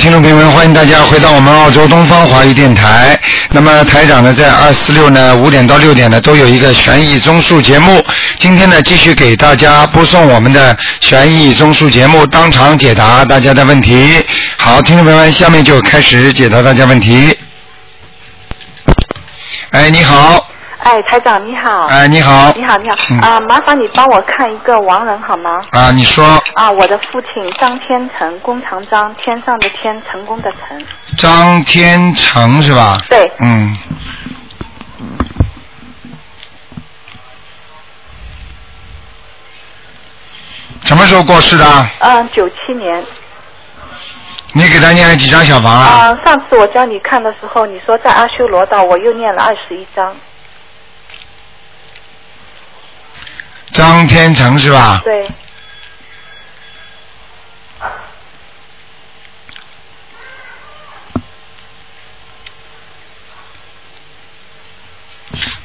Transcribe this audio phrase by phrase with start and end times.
[0.00, 3.20] 听众朋友们，欢迎大家回到我们澳洲东方华语电台。
[3.50, 8.02] 那么台长呢，在二四六呢五点到六点呢都有一个悬疑综述节目。
[8.38, 14.24] 今天呢，继续给大家播送我们的悬疑综述节目，当场解答大家的问题。
[14.56, 17.36] 好，听众朋友们，下面就开始解答大家问题。
[19.72, 20.49] 哎，你好，
[20.90, 21.86] 哎，台长你好。
[21.86, 25.64] 哎，你好，你好，你好嗯啊、麻烦你帮我看一个亡人好吗？
[25.70, 30.84] 啊，你说啊，我的父亲张天成，弓长张，天上的天，成功的成。
[31.16, 32.98] 张天成是吧？
[33.08, 33.78] 对，嗯。
[40.82, 41.64] 什么时候过世的？
[42.00, 43.04] 嗯，九七年。
[44.54, 45.86] 你给他念了几张小房啊？
[45.86, 50.12] 啊、上次我教你看的时候，你说在阿修罗道，我又念了二十一章。
[53.72, 55.00] 张天成是吧？
[55.04, 55.28] 对，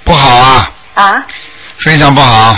[0.03, 1.25] 不好啊，啊
[1.79, 2.57] 非常不好。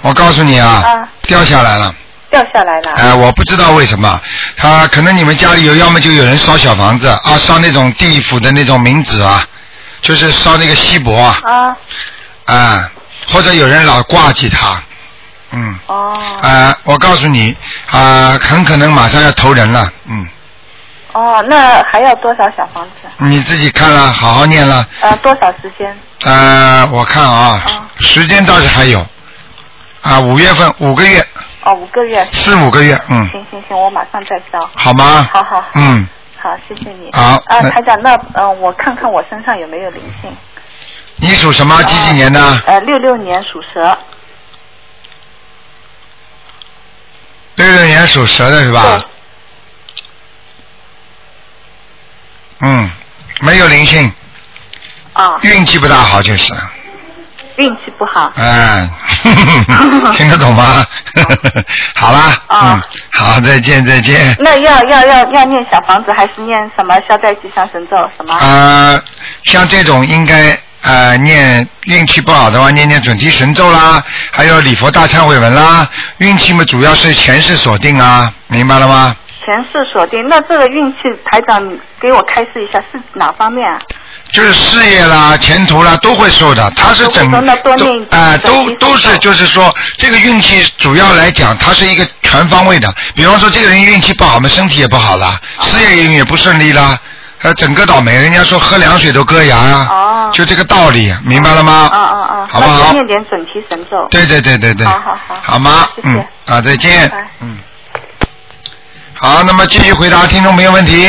[0.00, 1.94] 我告诉你啊，啊，掉下来了。
[2.30, 2.92] 掉下来了。
[2.94, 4.20] 哎、我不知道为什么，
[4.56, 9.46] 他可能你们家里有，要么就有人烧小房子啊，烧那种地府的那种冥纸啊，
[10.00, 11.76] 就是烧那个锡箔啊，啊，
[12.46, 12.90] 啊，
[13.28, 14.82] 或者有人老挂记他，
[15.50, 17.54] 嗯，哦，啊，我告诉你
[17.90, 20.28] 啊，很可能马上要投人了，嗯，
[21.12, 23.08] 哦，那还要多少小房子？
[23.24, 25.96] 你自己看了，好好念了，呃，多少时间？
[26.24, 29.04] 呃，我看啊，嗯时间倒是还有，
[30.02, 31.24] 啊，五月份五个月，
[31.62, 32.26] 哦，五个月。
[32.32, 34.70] 四五个月，嗯，行行行，我马上再交。
[34.74, 35.28] 好吗？
[35.32, 37.10] 好好好嗯，好，谢谢你。
[37.12, 40.34] 好啊，那台长，那嗯、呃我看看我身上有没有灵性。
[41.22, 41.80] 你属什么？
[41.84, 42.40] 几几年的？
[42.66, 43.96] 呃，六六年属蛇。
[47.54, 49.04] 六六年属蛇的是吧对？。
[52.68, 52.90] 嗯，
[53.40, 54.12] 没有灵性，
[55.12, 56.52] 啊，运气不大好就是，
[57.56, 58.32] 运气不好。
[58.36, 58.90] 哎，
[60.16, 60.84] 听得懂吗？
[61.94, 62.82] 好啦，啊嗯，
[63.12, 64.34] 好，再见再见。
[64.40, 68.34] 那要要要要念小房子，还是念什么消灾吉祥神咒什么？
[68.34, 69.00] 啊，
[69.44, 75.88] 像这种应该呃念运气不好的话，念念准提神咒啦，还有礼佛大忏悔文啦。
[76.18, 79.16] 运气嘛，主要是前世锁定啊，明白了吗？
[79.44, 80.24] 前世锁定。
[80.28, 81.60] 那这个运气，台长
[82.00, 83.78] 给我开示一下是哪方面啊？
[84.32, 92.92] 就是事业啦、前途啦都会受的，它是整都会受那多都念哎、都都是就是说这个运气主要来讲，它是一个全方位的。
[93.14, 96.96] 比方说这个人运气不好嘛，身体也不好啦，事业运也不顺利啦，
[97.42, 98.16] 呃，整个倒霉。
[98.16, 101.90] 人家说喝凉水都割牙呀、哦就这个道理，明白了吗？
[101.92, 102.48] 啊啊啊！
[102.48, 104.06] 好不好那就念点准提神咒。
[104.10, 104.86] 对对对对对。
[104.86, 105.86] 好好好好吗？
[105.96, 107.28] 谢谢嗯，啊，再见拜拜。
[107.40, 107.58] 嗯。
[109.12, 111.06] 好，那么继续回答听众朋友问题。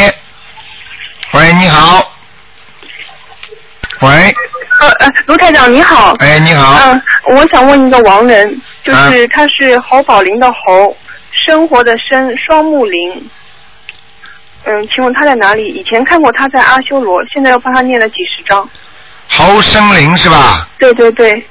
[1.31, 2.11] 喂，你好。
[4.01, 4.35] 喂，
[4.81, 6.13] 呃呃，卢台长你好。
[6.19, 6.77] 哎，你好。
[6.83, 8.45] 嗯、我想问一个亡人，
[8.83, 10.97] 就是嗯他是侯宝林的侯，
[11.31, 13.29] 生活的生，双木林。
[14.66, 15.66] 嗯，请问他在哪里？
[15.68, 18.68] 以前看过他在阿修罗，现在又帮他念了几十章。
[19.29, 20.68] 侯生林是吧？
[20.79, 21.46] 对对对，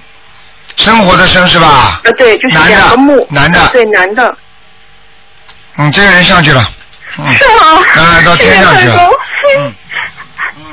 [0.76, 2.00] 生活的生是吧？
[2.04, 3.26] 呃对，就是男的两个木。
[3.30, 4.36] 男的对，男的。
[5.76, 6.64] 嗯，这个人上去了。
[7.18, 7.30] 嗯。
[7.32, 7.82] 是吗？
[7.96, 9.10] 啊到天上去了
[9.58, 9.74] 嗯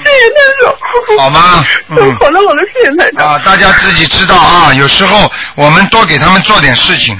[0.05, 1.17] 谢谢台长。
[1.17, 3.27] 好吗嗯好的好的，谢谢台长。
[3.27, 7.19] 啊，大家自己知道啊，有时候我们多给他们做点事情，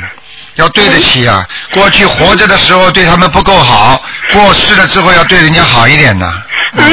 [0.59, 1.43] 要对得起啊。
[1.71, 6.31] 过去活着的时候对他们不够好，过世了之后要对人家好一点的。
[6.75, 6.85] 嗯。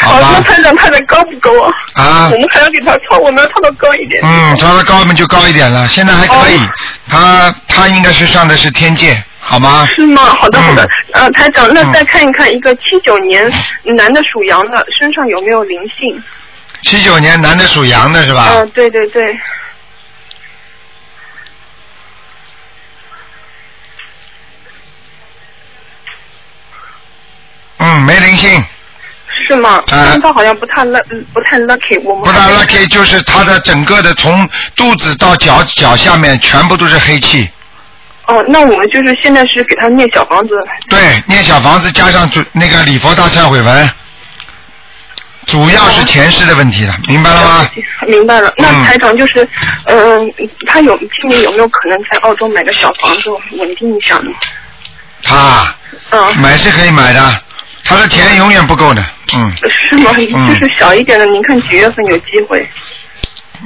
[0.00, 1.72] 好吧那台长他的高不高啊？
[1.94, 4.20] 啊我们还要给他抄，我们要抄到高一点。
[4.22, 6.70] 嗯，稍微高我们就高一点了，现在还可以哦。
[7.08, 9.88] 他他应该是上的是天界，好吗？
[9.96, 10.22] 是吗？
[10.38, 10.84] 好的好的
[11.14, 11.24] 嗯。
[11.24, 13.50] 呃，台长，那嗯再看一看一个七九年
[13.96, 16.22] 男的属羊的身上有没有灵性？
[16.82, 18.50] 七九年男的属羊的是吧？
[18.52, 19.36] 嗯、对对对。
[27.80, 28.64] 嗯，没灵性，
[29.46, 29.82] 是吗？
[29.90, 31.04] 啊他好像不太 luck，
[31.34, 37.48] 不太 lucky，我们不太 lucky 就是他的整个的从肚子到脚脚下面全部都是黑气。
[38.26, 40.54] 哦，那我们就是现在是给他念小房子。
[40.88, 43.90] 对，念小房子加上主那个礼佛大忏悔文，
[45.46, 47.70] 主要是前世的问题了，明白了吗？
[48.06, 49.48] 明白了，那嗯台长就是，
[49.86, 50.30] 嗯、
[50.66, 54.30] 他有今年有没有可能在澳洲买个小房子稳定一下呢？
[55.22, 55.74] 他
[56.10, 57.42] 嗯，买是可以买的，
[57.88, 59.02] 他的钱永远不够的，
[59.34, 60.10] 嗯是吗？
[60.16, 62.68] 嗯就是小一点的，您看几月份有机会？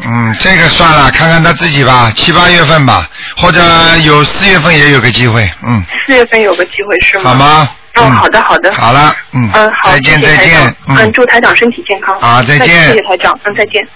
[0.05, 3.61] 嗯，这个算了，看看他自己吧，七八月份吧，或者
[4.05, 7.31] 有四月份也有个机会，嗯，四月份有个机会是吗？
[7.31, 7.35] 好？
[7.35, 7.69] 吗？
[7.97, 8.73] 哦，嗯好的好的。
[8.75, 12.19] 好了，嗯，嗯，好，再见再见，嗯，祝台长身体健康。
[12.21, 13.87] 好再见谢谢台长，嗯，再见。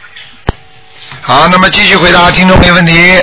[1.23, 3.23] 好，那么继续回答听众朋友问题。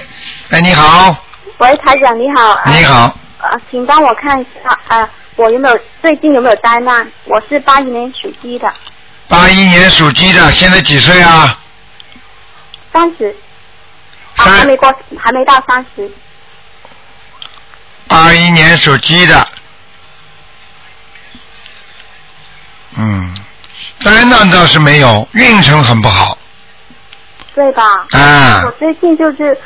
[0.50, 1.16] 哎，你好，
[1.60, 2.54] 喂，台长你好。
[2.66, 2.84] 呃你。
[2.86, 2.96] 好，
[3.38, 7.12] 啊，请帮我看一下，呃，我有没有最近有没有灾难？
[7.26, 8.72] 我是八一年属鸡的，
[9.28, 11.60] 八一年属鸡的，现在几岁啊？
[12.92, 13.36] 三十。
[14.36, 16.12] 还没过，还没到三十。
[18.08, 19.48] 八一年属鸡的，
[22.98, 23.36] 嗯，
[24.00, 26.38] 灾难倒是没有，运程很不好，
[27.56, 27.84] 对吧？
[28.12, 29.58] 啊我，最近就是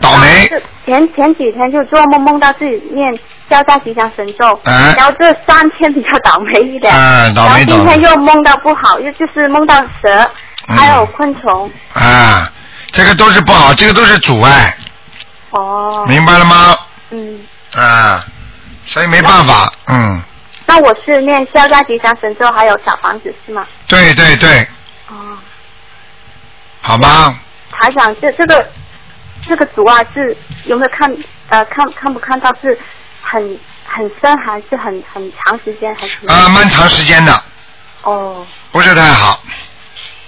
[0.00, 3.12] 倒霉啊，前前几天就做梦梦到自己念
[3.50, 10.30] 消灾吉祥神咒，啊然后这三天比较倒霉一点，啊倒霉然后今天又梦到不好，又就是梦到蛇，
[10.68, 11.70] 嗯还有昆虫。
[11.94, 12.50] 啊，
[12.92, 14.74] 这个都是不好，这个都是阻碍，
[15.50, 16.06] 哦。
[16.08, 16.76] 明白了吗？
[17.10, 17.40] 嗯，
[17.74, 18.24] 啊，
[18.86, 20.22] 所以没办法，嗯，
[20.66, 23.66] 那我是念消灾吉祥神咒，还有小房子是吗？
[23.88, 24.66] 对对对，
[25.08, 25.36] 哦。
[26.82, 27.36] 好吗？
[27.72, 28.68] 台长，这这个
[29.42, 31.10] 这个阻碍是有没有看
[31.48, 32.78] 呃看看不看到是
[33.30, 36.26] 很很深还是很很长时间还是？
[36.26, 37.42] 啊，蛮长时间的，
[38.02, 39.40] 哦不是太好，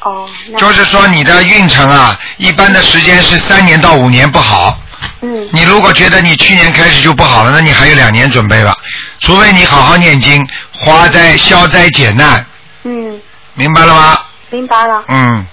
[0.01, 4.79] 哦，就是说你的运程啊，一般的时间是三年到五年不好。
[5.21, 8.77] 嗯你如果觉得你去年开始就不好了，那你还有两年准备吧。
[9.19, 12.45] 除非你好好念经，化灾消灾解难，
[12.85, 13.21] 嗯，
[13.55, 14.19] 明白了吗？
[14.51, 15.47] 明白了嗯，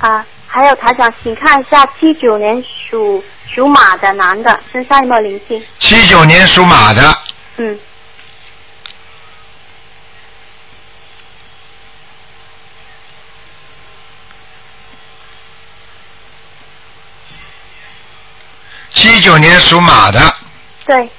[0.00, 0.24] 啊。
[0.54, 5.60] 还有台长，请看一下七九年属属马的男的身上有没有灵性？
[5.80, 7.02] 七九年属马的，
[7.56, 7.76] 嗯，
[18.92, 20.20] 七九年属马的，
[20.86, 21.10] 对，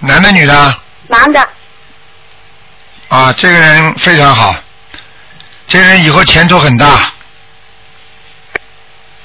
[0.00, 0.80] 男的女的？
[1.06, 1.48] 男的。
[3.08, 4.54] 啊，这个人非常好，
[5.66, 7.10] 这个人以后前途很大，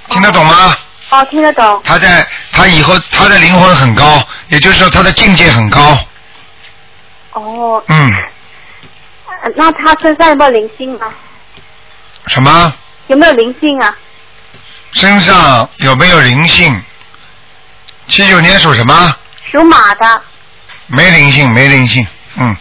[0.10, 0.78] 听得懂吗？
[1.10, 1.82] 哦，听得懂。
[1.84, 5.98] 他在他以后他的灵魂很高，也就是说他的境界很高，
[7.34, 8.10] 哦，嗯，
[9.44, 11.14] 呃那他身上有没有灵性啊？
[12.28, 12.74] 什么？
[13.08, 13.96] 有没有灵性啊？
[14.94, 16.82] 身上有没有灵性？
[18.08, 19.16] 七九年属什么？
[19.52, 20.22] 属马的。
[20.88, 22.08] 没灵性，没灵性。
[22.38, 22.56] 嗯，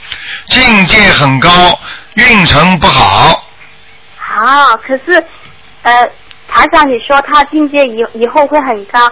[0.48, 1.78] 境界很高，
[2.14, 3.44] 运程不好。
[4.16, 5.24] 好，可是，
[5.82, 6.06] 呃，
[6.48, 9.10] 台长你说他境界以以后会很高，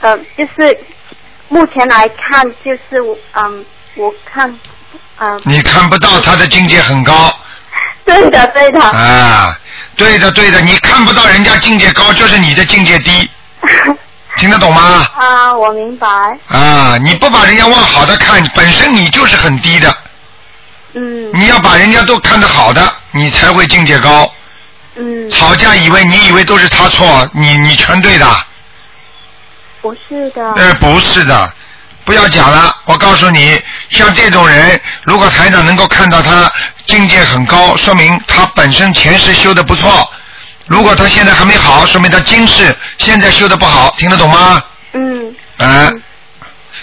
[0.00, 0.78] 呃，就是
[1.48, 3.64] 目前来看，就是我嗯，
[3.96, 4.58] 我看，
[5.18, 7.34] 嗯、你看不到他的境界很高。
[8.04, 9.54] 对的对的，啊，
[9.96, 13.30] 对的对的，你看不到人家境界高，就是你的境界低，
[14.40, 15.06] 听得懂吗？
[15.18, 16.08] 啊，我明白，
[16.48, 19.94] 啊，你不把人家往好的看，本身你就是很低的，
[20.94, 24.32] 嗯你要把人家都看得好的，你才会境界高。
[24.96, 28.26] 嗯，吵架以为你以为都是他错，你你全对的，
[29.82, 31.52] 不是的，呃，不是的，
[32.06, 32.74] 不要讲了。
[32.86, 36.50] 我告诉你，像这种人，如果台长能够看到他
[36.86, 40.10] 境界很高，说明他本身前世修的不错。
[40.70, 44.62] 如果他现在还没好，说明他今世现在修的不好，听得懂吗？
[44.92, 46.02] 嗯，嗯、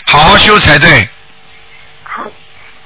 [0.06, 1.08] 好好修才对。
[2.04, 2.26] 好，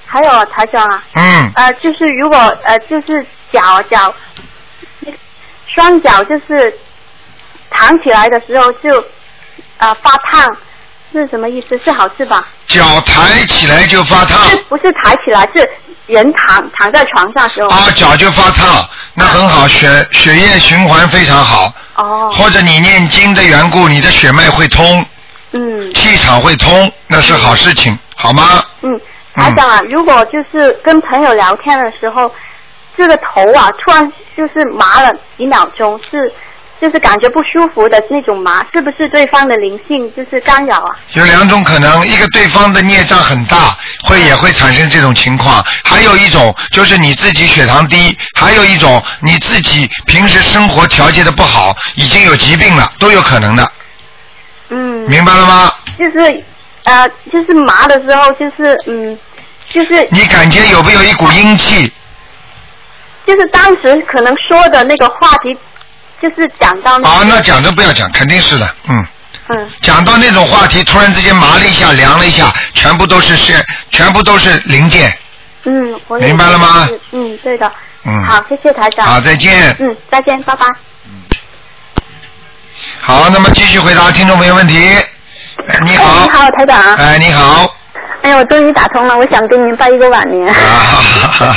[0.05, 4.13] 还有台长啊，嗯，呃，就是如果呃，就是脚脚
[5.73, 6.71] 双脚就是
[7.71, 9.03] 躺起来的时候就
[9.77, 10.55] 呃发烫，
[11.11, 11.79] 是什么意思？
[11.83, 12.47] 是好事吧？
[12.67, 15.49] 脚抬起来就发烫是不是抬起来？
[15.55, 15.67] 是
[16.11, 17.69] 人躺躺在床上时候。
[17.69, 21.73] 啊，脚就发烫，那很好，血血液循环非常好。
[21.95, 22.29] 哦。
[22.31, 25.05] 或者你念经的缘故，你的血脉会通，
[25.53, 28.63] 嗯气场会通，那是好事情，好吗？
[28.81, 28.99] 嗯，
[29.33, 32.31] 台长啊，如果就是跟朋友聊天的时候，
[32.97, 36.31] 这个头啊突然就是麻了几秒钟，是
[36.81, 40.97] 就是感觉不舒服的那种麻，是不是对方的灵性就是干扰啊？
[41.13, 53.71] 有两种可能，一个对方的孽障很大，会也会产生这种情况；还有一种就是你自己血糖低，还有一种你自己平时生活调节的不好，已经有疾病了，都有可能的，
[54.69, 55.07] 嗯。
[55.07, 55.71] 明白了吗？
[55.99, 56.43] 就是
[56.85, 59.17] 呃，就是麻的时候，就是嗯，
[59.69, 61.91] 就是你感觉有没有一股阴气？
[63.27, 65.55] 就是当时可能说的那个话题，
[66.21, 67.07] 就是讲到那。
[67.09, 69.07] 啊，那讲都不要讲，肯定是的，嗯。
[69.49, 69.69] 嗯。
[69.81, 73.53] 讲到那种话题，突然之间麻了一下，凉了一下，全部都是是，
[73.89, 75.11] 全部都是零件。
[75.63, 77.71] 嗯，我明白了吗嗯，对的。
[78.03, 79.05] 嗯好，谢谢台长。
[79.05, 80.65] 好再见嗯，再见，拜拜。
[82.99, 84.75] 好，那么继续回答听众朋友问题。
[85.67, 86.95] 哎你哎，好你，好，台长。
[86.95, 87.75] 哎，你好，
[88.23, 90.47] 哎呀，我终于打通了，我想跟您拜一个晚年。
[90.47, 91.55] 啊，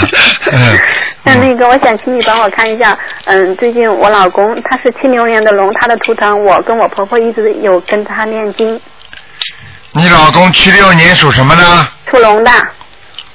[0.53, 0.79] 嗯
[1.25, 8.81] 那那个，我想请你帮我看一下，嗯，最近我老公他是七六年的龙，他的图腾，我跟我婆婆一直有跟他念经，
[9.93, 11.89] 你老公七六年属什么呢？
[12.11, 12.51] 属龙的，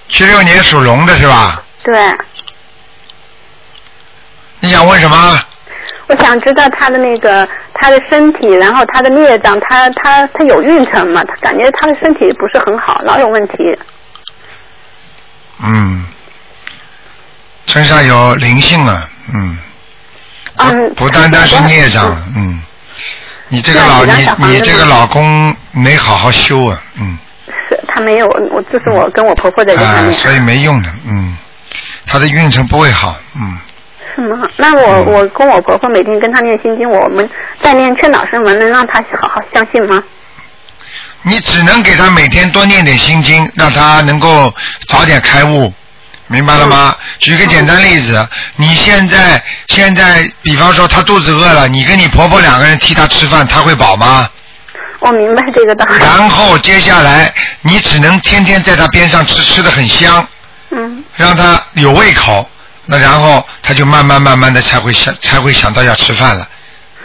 [0.08, 1.64] 七六年属龙的是吧？
[1.84, 1.94] 对，
[4.60, 5.40] 你想问什么？
[6.08, 11.24] 我想知道他的那个他的身体，然后他的孽障，他他他有运程吗？
[11.24, 13.54] 他感觉他的身体不是很好，老有问题。
[15.64, 16.06] 嗯，
[17.70, 19.58] 身上有灵性了，嗯，
[20.58, 22.60] 嗯，不单单是孽障，嗯，
[23.48, 27.18] 你这个老你你这个老公没好好修啊，嗯，
[27.70, 31.38] 是他没有，我这是我跟我婆婆在跟他啊，所以没用的，嗯，
[32.08, 33.58] 他的运程不会好，嗯，
[34.16, 34.50] 是吗？
[34.58, 35.06] 那我、嗯。
[35.14, 37.30] 我跟我婆婆每天跟她念心经，我们
[37.62, 40.02] 在念劝导声文，能让她好好相信吗？
[41.22, 44.52] 你只能给他每天多念点心经，让他能够
[44.88, 45.72] 早点开悟，
[46.30, 46.96] 明白了吗？
[47.20, 54.30] 举个简单例子，你现在现在，比方说他肚子饿了，你跟你婆婆两个人替他吃饭，他会饱吗？
[55.00, 56.06] 我明白这个道理。
[56.06, 60.26] 然后接下来，你只能天天在他边上吃，吃的很香，
[60.70, 62.48] 嗯让他有胃口，
[62.86, 66.48] 那然后他就慢慢慢慢的才会想才会想到要吃饭了，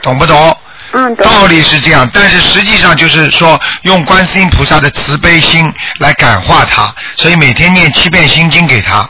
[0.03, 0.57] 懂不懂？
[0.93, 9.09] 嗯，道理是这样，但是实际上就是说，用观世音菩萨的慈悲心来感化他，所以每天念七遍心经给他。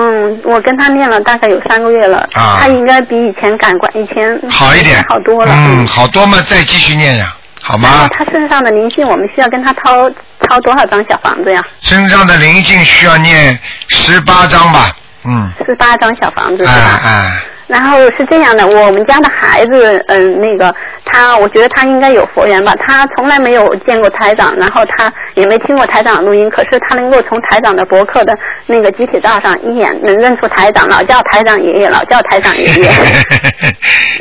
[0.00, 5.52] 嗯，我跟他念了大概有三个月了，啊他应该比以前感官以前好一点，好多了。
[5.52, 8.08] 嗯，好多嘛，再继续念呀，好吗？
[8.12, 10.08] 他身上的灵性，我们需要跟他掏
[10.48, 11.60] 掏多少张小房子呀？
[11.80, 14.90] 身上的灵性需要念十八张吧，
[15.24, 17.00] 嗯，十八张小房子是哎吧？
[17.04, 22.74] 哎，然后是这样的，我们家的孩子，嗯，那个他，我觉得他应该有佛缘吧。
[22.78, 32.90] 他从来没有见过台长，然后他也没听过台长的录音，可是他能够从台长的博客的那个集体照上一眼能认出台长，老叫台长爷爷，老叫台长爷爷。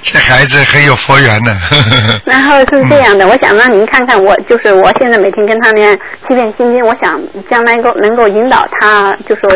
[0.04, 1.56] 这孩子很有佛缘的。
[2.26, 7.18] 然后 是这样的，我想让 您看看我，就是我现在每天跟他念七遍心经，我想
[7.50, 9.50] 将来够能够引导他，就说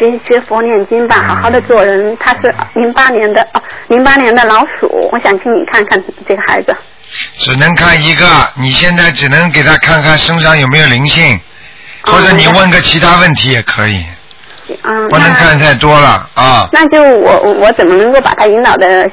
[0.00, 2.16] 学学佛念经吧，好好的做人。
[2.18, 6.74] 他是零八年的哦，零八年的老鼠，我想请你看看这个孩子。
[7.36, 11.38] 只能看一个，你现在只能给他看看身上有没有灵性，
[12.04, 14.04] 哦或者你问个其他问题也可以，
[14.84, 16.68] 嗯，不能看太多了啊。
[16.72, 19.10] 那就我我我怎么能够把他引导的？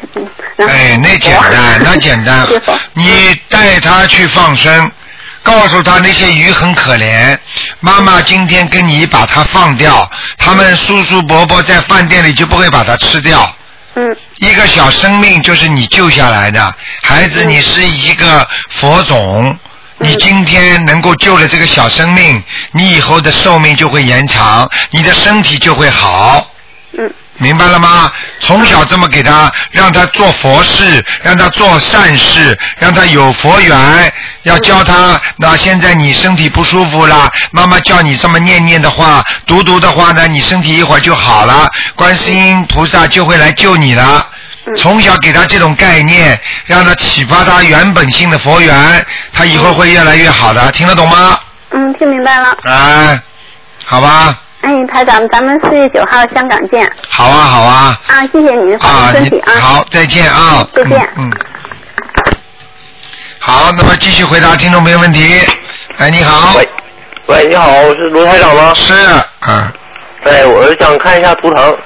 [0.58, 2.48] 哎，那简单， 那简单。
[2.94, 4.89] 你带他去放生，
[5.47, 7.37] 告诉他那些鱼很可怜，
[7.79, 13.49] 妈妈今天跟你把它放掉，他们叔叔伯伯在饭店里就不会把它吃掉。
[13.95, 14.03] 嗯
[14.39, 19.57] 一个小生命就是你救下来的，孩子，嗯你是一个佛种，
[19.99, 26.51] 你今天能够救了这个小生命，你以后的寿命就会延长，你的身体就会好。
[26.97, 28.12] 嗯明白了吗？
[28.39, 34.13] 从小这么给他，让他做佛事，让他做善事，让他有佛缘，
[34.44, 35.20] 要教他。
[35.38, 44.25] 那现在你身体不舒服了，妈妈叫你这么念念的话，读读的话呢，你身体一会儿就好了，观世音菩萨就会来救你了。
[44.75, 51.39] 从小给他这种概念，让他启发他原本性的佛缘，他以后会越来越好的，听得懂吗？
[51.72, 52.58] 嗯，听明白了。
[52.63, 53.20] 啊，
[53.86, 54.36] 好吧，
[54.67, 57.97] 哎，台长，咱们四月九号香港见好啊，好啊。
[58.07, 58.27] 啊！
[58.33, 59.53] 谢谢您，保啊，你重身体啊！
[59.62, 60.67] 好，再见啊。
[60.74, 61.29] 再见嗯。
[61.29, 61.33] 嗯
[63.39, 65.39] 好，那么继续回答听众朋友问题。
[65.95, 66.57] 哎，你好。
[66.57, 66.67] 喂，
[67.27, 68.74] 喂，你好，我是卢台长吗？
[68.74, 68.93] 是，
[69.47, 69.71] 嗯，
[70.25, 71.77] 对，我是想看一下图腾，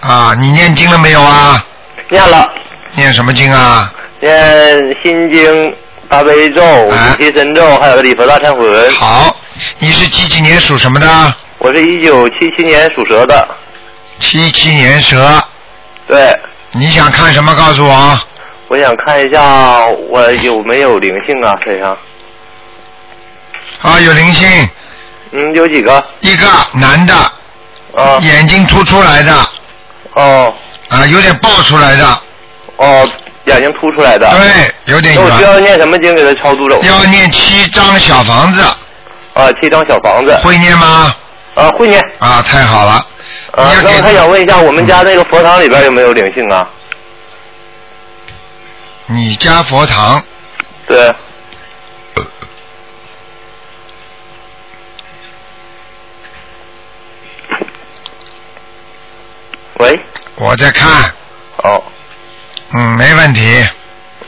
[0.00, 1.64] 啊，你念经了没有啊？
[2.08, 2.50] 念了，
[2.96, 3.92] 念什么经啊？
[4.18, 5.72] 念心经、
[6.08, 8.92] 大悲咒、哎准提神咒，还有礼佛大忏悔文。
[8.92, 9.36] 好，
[9.78, 11.34] 你是几几年属什么的？
[11.64, 13.48] 我是一九七七年属蛇的，
[14.18, 15.42] 七七年蛇。
[16.06, 16.38] 对，
[16.72, 17.56] 你想看什么？
[17.56, 18.20] 告诉我。
[18.68, 21.96] 我想看一下我有没有灵性啊身上。
[23.80, 24.68] 啊，有灵性，
[25.30, 26.04] 嗯，有几个？
[26.20, 27.14] 一个男的，
[27.94, 29.32] 啊，眼睛凸出来的，
[30.12, 30.54] 哦，
[30.90, 32.20] 啊，有点爆出来的，
[32.76, 33.08] 哦，
[33.46, 34.28] 眼睛凸出来的。
[34.28, 35.42] 对，有点那我需。
[35.44, 36.78] 要念什么经给他超度走？
[36.82, 38.60] 要念七张小房子，
[39.32, 40.38] 啊，七张小房子。
[40.44, 41.16] 会念吗？
[41.54, 42.00] 啊，会念。
[42.18, 43.06] 啊，太好了。
[43.52, 46.68] 啊你要，给那我还想问一下，我们家那个佛堂里边有没有灵性啊？
[49.06, 50.22] 你家佛堂。
[50.86, 51.14] 对，
[59.78, 60.00] 喂，
[60.36, 61.14] 我在看，
[61.58, 61.82] 哦，
[62.72, 63.64] 嗯，没问题，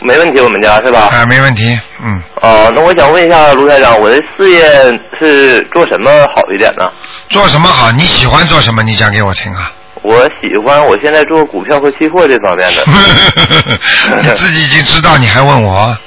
[0.06, 1.08] 没问题，我们家是吧？
[1.12, 4.64] 啊，没问题，嗯，哦，那我想问一下卢台长，我的事业
[5.18, 6.88] 是做什么好一点呢？
[7.28, 7.90] 做什么好？
[7.92, 8.82] 你喜欢做什么？
[8.84, 9.72] 你讲给我听啊。
[10.02, 12.84] 我喜欢我现在做股票和期货这方面的。
[14.22, 15.98] 你自己已经知道，你还问我？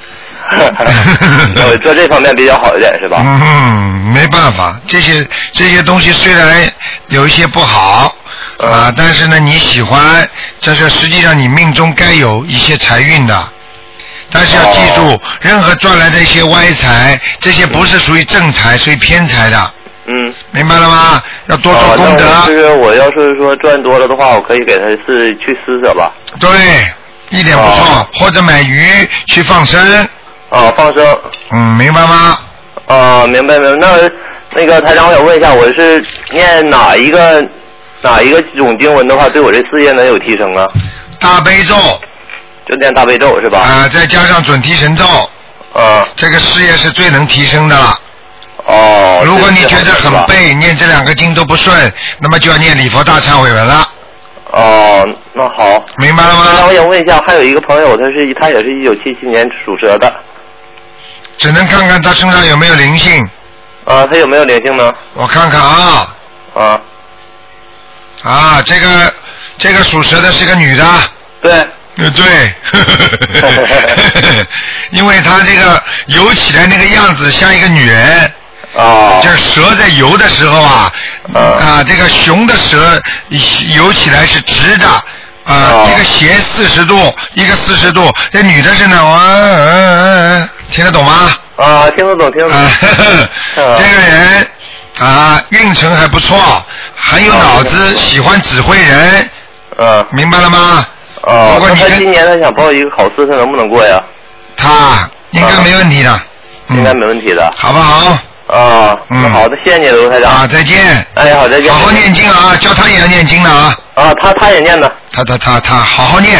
[0.50, 3.18] 我做这方面比较好一点是吧？
[3.22, 6.66] 嗯，没办法，这些这些东西虽然
[7.08, 8.14] 有一些不好
[8.58, 10.26] 啊，嗯但是呢你喜欢，
[10.60, 13.52] 这是实际上你命中该有一些财运的。
[14.30, 19.74] 但是要记住，哦任何赚来的一些歪财，这些不是属于正财，属于偏财的，
[20.06, 20.34] 嗯。
[20.52, 21.22] 明白了吗？
[21.46, 22.24] 要多做哦功德。
[22.46, 26.12] 就是我要是说赚多了的话，我可以给他是去施舍吧？
[26.38, 26.48] 对，
[27.30, 29.80] 一点不错，哦或者买鱼去放生，
[30.50, 31.18] 啊，放生。
[31.50, 32.38] 嗯，明白吗？
[32.86, 33.88] 啊，明白明白。
[33.88, 34.10] 那
[34.60, 37.44] 那个台长，我想问一下，我是念哪一个
[38.02, 40.64] 哪一个种经文的话，对我这事业能有提升啊？
[41.20, 41.74] 大悲咒
[42.70, 43.58] 就念大悲咒是吧？
[43.58, 45.04] 啊、再加上准提神咒，
[45.74, 47.98] 啊，这个事业是最能提升的了。
[48.66, 49.22] 哦。
[49.24, 53.88] 如果你觉得很背，念这两个经都不顺，那么就要念礼佛大忏悔文了，
[54.52, 55.84] 哦，那好。
[55.96, 56.74] 明白了吗那我？
[56.74, 60.12] 想问一下，还有一个朋友，他是他也是一九七七年属蛇的，
[61.36, 63.28] 只能看看他身上有没有灵性，
[63.84, 64.92] 啊，他有没有灵性呢？
[65.14, 66.16] 我看看啊
[66.54, 66.80] 啊，
[68.22, 69.14] 啊，这个
[69.58, 70.84] 这个属蛇的是个女的，
[71.42, 71.66] 对，
[72.02, 72.54] 呃对，
[74.90, 78.32] 因为他这个游起来那个样子像一个女人。
[78.74, 80.92] 哦，就是蛇在游的时候啊，
[81.34, 83.02] 嗯啊，这个熊的蛇
[83.74, 85.02] 游起来是直的，啊，
[85.44, 88.08] 哦一个斜四十度，一个四十度。
[88.30, 91.36] 这女的是呢，我、嗯嗯嗯听得懂吗？
[91.56, 92.56] 啊，听得懂，听得懂。
[92.56, 94.46] 啊，呵呵嗯这个人
[95.00, 96.64] 啊，运程还不错，
[96.96, 99.28] 很有脑子，喜欢指挥人，
[99.78, 100.86] 呃，明白了吗？
[101.22, 104.02] 哦，如果你跟那他今年他想报一个考试，他能不能过呀？
[104.56, 106.20] 他应该没问题的，
[106.68, 107.50] 应该嗯，没问题的。
[107.56, 108.18] 好不好？
[108.48, 110.32] 啊，嗯那好的，谢谢你，卢台长。
[110.32, 111.06] 啊，再见。
[111.14, 111.72] 哎，好，再见。
[111.72, 114.90] 好好念经啊，教他也要念经的啊，啊，他他也念的。
[115.12, 116.38] 他他他他好好念。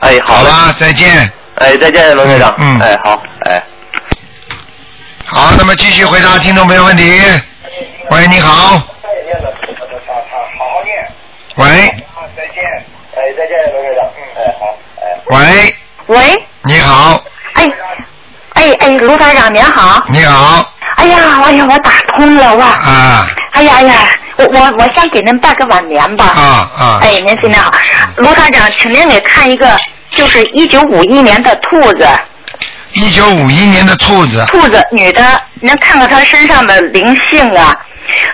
[0.00, 0.20] 哎，嘞。
[0.20, 1.32] 好吧，再见。
[1.56, 2.54] 哎，再见，卢台长。
[2.58, 3.62] 嗯嗯哎，好，哎。
[5.24, 7.20] 好，那么继续回答听众朋友问题。
[8.10, 8.82] 喂，你好。
[11.56, 11.66] 喂，
[12.36, 12.62] 再见。
[13.16, 14.04] 哎，再见，罗台长。
[15.28, 17.20] 喂，喂，你好，
[17.54, 17.68] 哎，
[18.54, 20.04] 哎哎，卢台长您好。
[20.08, 22.66] 你好，哎呀，哎呀，我打通了哇！
[22.66, 23.26] 啊。
[23.50, 23.94] 哎呀哎呀，
[24.36, 26.26] 我我我先给您拜个晚年吧。
[26.26, 27.70] 啊啊，哎，您新年好，
[28.16, 29.76] 卢台长，请您给看一个，
[30.10, 32.08] 就是一九五一年的兔子，
[32.92, 35.22] 一九五一年的兔子，兔子女的，
[35.60, 37.74] 您看看他身上的灵性啊。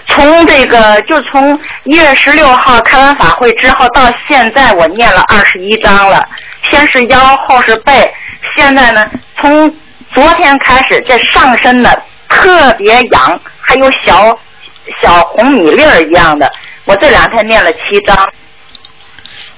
[0.09, 6.23] 从这个就从一月十六号开完法会之后到现在，我念了二十一章了。
[6.71, 8.13] 先是腰，后是背，
[8.55, 9.75] 现在呢，从
[10.15, 11.91] 昨天开始，这上身呢
[12.29, 14.39] 特别痒，还有小
[15.01, 16.51] 小红米粒儿一样的。
[16.85, 18.33] 我这两天念了七章。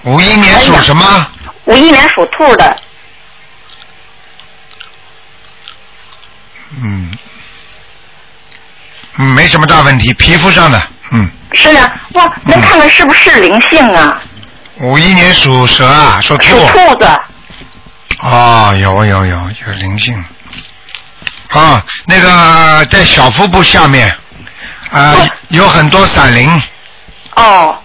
[0.04, 1.26] 五一年属什么？
[1.64, 2.76] 五一年属兔的，
[6.82, 7.10] 嗯，
[9.16, 11.80] 嗯，没什么大问题，皮肤上的，嗯，是的，
[12.14, 14.20] 哇，能看看是不是灵性啊？
[14.80, 17.08] 五一年属蛇啊，属兔属，兔子，
[18.20, 20.24] 哦，有有有有灵性，
[21.50, 24.08] 啊，那个在小腹部下面，
[24.90, 26.50] 啊、哦有很多闪灵，
[27.36, 27.78] 哦，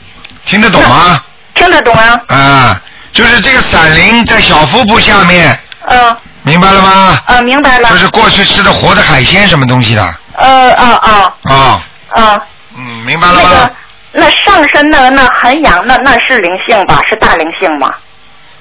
[0.46, 1.22] 听得懂吗？
[1.54, 2.20] 听得懂啊？
[2.28, 2.82] 啊，
[3.14, 7.20] 就是这个闪灵在小腹部下面，嗯明白了吗？
[7.28, 7.96] 呃，明白了就。
[7.98, 12.42] 是过去吃的活的海鲜什么东西的，呃啊啊啊，啊，
[12.76, 13.74] 嗯，明白了吗那个？
[14.12, 17.02] 那上身那个那很痒，那那是灵性吧？
[17.08, 17.94] 是大灵性吗？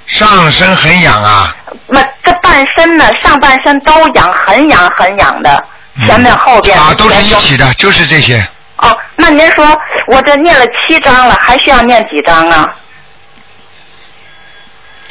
[0.06, 1.54] 上身很痒啊，
[1.86, 5.64] 那这半身呢，上半身都痒，很痒很痒的，
[6.06, 8.46] 前面后边啊，都是一起的，就是这些。
[8.78, 9.66] 哦，那您说
[10.06, 12.74] 我这念了七章了，还需要念几章啊？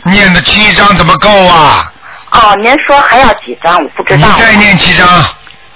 [0.04, 1.92] 念的七章怎么够啊？
[2.32, 3.82] 哦，您说还要几章？
[3.84, 4.28] 我不知道。
[4.36, 5.08] 你再念七章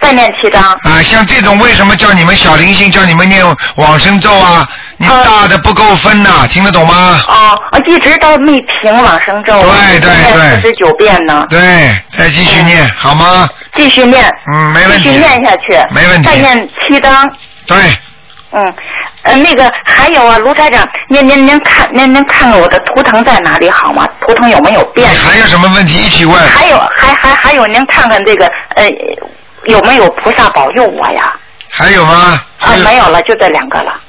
[0.02, 0.62] 再念七张。
[0.64, 1.02] 啊！
[1.04, 4.68] 像这种为什么叫你们小灵性，叫你们念往生咒啊？
[4.98, 7.20] 你啊大的不够分呐、听得懂吗？
[7.28, 11.60] 哦，我一直到没停往生咒，对对念对四十九遍呢，对，
[12.18, 13.50] 再继续念、好吗？
[13.74, 15.06] 继续念，嗯，没问题。
[15.06, 17.34] 继续念下去，没问题再念七张。
[17.66, 17.78] 对，
[18.52, 18.74] 嗯，
[19.24, 24.08] 呃，那个还有啊，卢台长，您您您看您您看看我的图腾在哪里好吗？
[24.20, 25.10] 图腾有没有你变？
[25.16, 26.38] 还有什么问题一起问？
[26.48, 28.88] 还有还还还有，您看看这个呃
[29.66, 31.34] 有没有菩萨保佑我呀？
[31.70, 32.44] 还有吗？
[32.60, 34.00] 啊，没有了，就这两个了。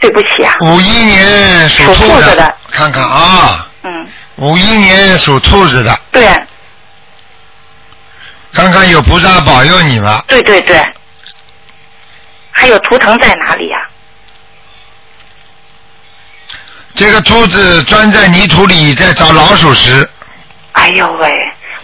[0.00, 6.22] 对不起啊，五一年属属兔兔子的看看啊，嗯，五一年属兔子的，对，
[8.52, 10.22] 看看有菩萨保佑你吗？
[10.28, 10.80] 对对对。
[12.52, 13.76] 还有图腾在哪里呀、
[16.94, 20.08] 这个兔子钻在泥土里在找老鼠食。
[20.72, 21.32] 哎呦喂，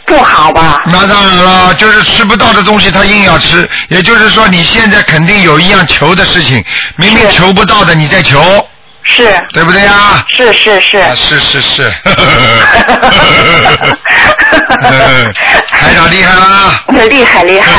[0.07, 0.81] 不好吧？
[0.87, 3.69] 那当然了，就是吃不到的东西，他硬要吃。
[3.89, 6.65] 也就是说，你现在肯定有一样求的事情，
[6.97, 8.69] 明明求不到的，你在求，
[9.03, 9.37] 是。
[9.53, 10.25] 对不对呀？
[10.37, 10.99] 是是是。
[10.99, 11.93] 啊是是是。
[15.71, 16.83] 台长厉害啦！
[17.09, 17.73] 厉害厉害。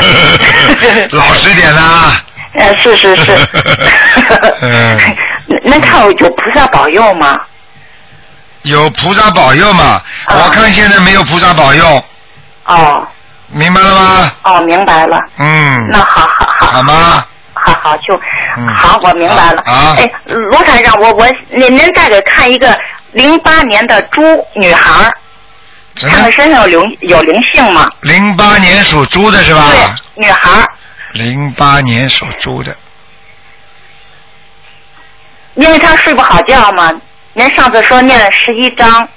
[1.12, 2.22] 老实点啦。
[2.58, 3.38] 呃，是是是。
[4.62, 4.98] 嗯，
[5.64, 7.36] 那看我有菩萨保佑吗？
[8.64, 10.02] 有菩萨保佑嘛？
[10.26, 12.04] 啊我看现在没有菩萨保佑，
[12.66, 13.08] 哦
[13.48, 14.32] 明白了吗？
[14.44, 15.20] 哦，明白了。
[15.38, 15.90] 嗯。
[15.92, 16.66] 那好好好。
[16.68, 17.26] 好吗？
[17.54, 18.20] 好好就、
[18.58, 19.62] 嗯好，我明白了。
[19.62, 22.78] 啊哎，罗台长，我我您您再给看一个
[23.12, 24.22] 零八年的猪
[24.56, 25.14] 女孩儿，
[25.96, 27.90] 看看身上有灵有灵性吗？
[28.02, 29.64] 零八年属猪的是吧？
[29.72, 30.68] 对，女孩儿，
[31.14, 32.76] 零八年属猪的，
[35.54, 36.92] 因为她睡不好觉嘛。
[37.34, 39.08] 您上次说念了十一章，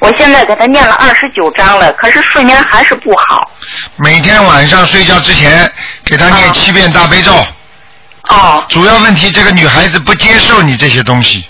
[0.00, 3.50] 我现在给他念了二十九章了，可是睡眠还是不好。
[3.96, 5.70] 每天晚上睡觉之前
[6.04, 7.32] 给他念七遍大悲咒。
[8.28, 8.64] 哦。
[8.68, 11.44] 主要问题，这个女孩子不接受你这些东西，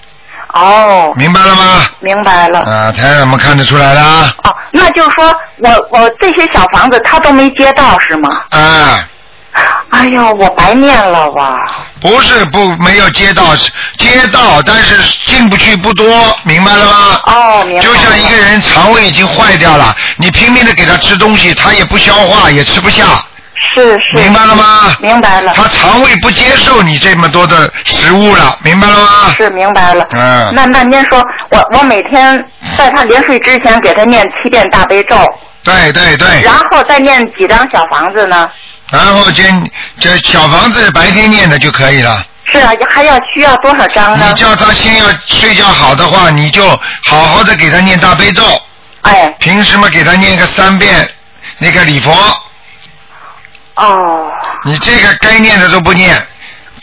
[0.53, 1.87] 哦，明白了吗？
[2.01, 2.61] 明白了。
[2.61, 4.35] 啊，台长们看得出来了啊。
[4.45, 8.43] 哦，那就是说我我这些小房子他都没接到是吗？
[8.51, 9.09] 啊，
[9.91, 11.57] 哎呀，我白念了哇！
[12.01, 13.55] 不是不没有接到，
[13.97, 17.21] 接到，但是进不去不多，明白了吗？
[17.27, 17.81] 哦，明白。
[17.81, 23.05] 就像一个人肠胃已经坏掉了，你拼命的给他吃东西，他也不消化，也吃不下。
[23.77, 23.99] 是是。
[24.17, 24.97] 明白了吗？
[25.01, 25.53] 明白了。
[25.55, 29.33] 他肠胃不接受你这么多的食物了，明白了吗？
[29.37, 30.05] 是明白了。
[30.11, 30.53] 嗯。
[30.53, 32.45] 那那您说，我我每天
[32.77, 35.17] 在他临睡之前给他念七遍大悲咒，
[35.63, 36.43] 对对对。
[36.43, 38.51] 然后再念几张小房子呢？
[38.91, 39.43] 然后这
[39.99, 42.25] 这小房子白天念的就可以了。
[42.53, 44.27] 是啊，还要需要多少张呢？
[44.29, 46.69] 你叫他先要睡觉好的话，你就
[47.05, 48.45] 好好的给他念大悲咒。
[49.03, 49.29] 哎。
[49.41, 51.11] 平时嘛，给他念个三遍
[51.59, 52.13] 那个礼佛。
[53.77, 54.31] 哦。
[54.65, 56.15] 你这个该念的都不念，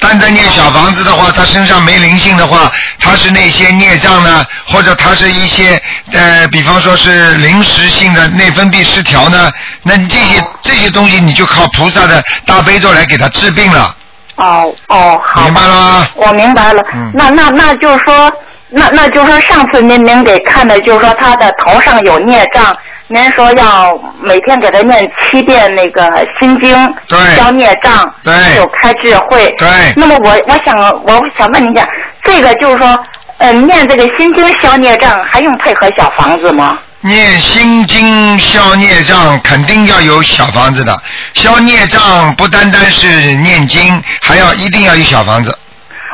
[0.02, 9.52] 单单念小房子的话，他身上没灵性的话，他是那些孽障呢，或者他是一些呃，比方说是临时性的内分泌失调呢，
[9.84, 13.96] 那你这些这些东西你就靠菩萨的大悲咒来给他治病了。
[14.38, 15.44] 哦哦，好。
[15.44, 16.08] 明白了吗？
[16.16, 16.82] 我明白了。
[16.94, 18.34] 嗯那那那就是说，
[18.74, 22.76] 那那就是说，上次您您给看的，就是说他的头上有孽障，
[23.08, 26.08] 您说要每天给他念七遍那个
[26.40, 26.74] 心经，
[27.08, 29.54] 对消孽障，对有开智慧。
[29.58, 30.74] 对那么我我想
[31.06, 31.86] 我想问您一下，
[32.24, 32.98] 这个就是说，
[33.40, 36.80] 呃，念这个心经消孽障，还用配合小房子吗？
[37.04, 40.96] 念心经消孽障，肯定要有小房子的。
[41.34, 45.58] 消孽障不单单是念经，还要一定要有小房子。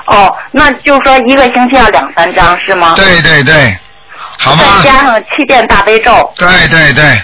[0.07, 2.93] 哦，那就是说一个星期要两三张是吗？
[2.95, 3.77] 对对对，
[4.39, 4.63] 好吗？
[4.83, 6.33] 再加上七遍大悲咒。
[6.37, 7.21] 对对对，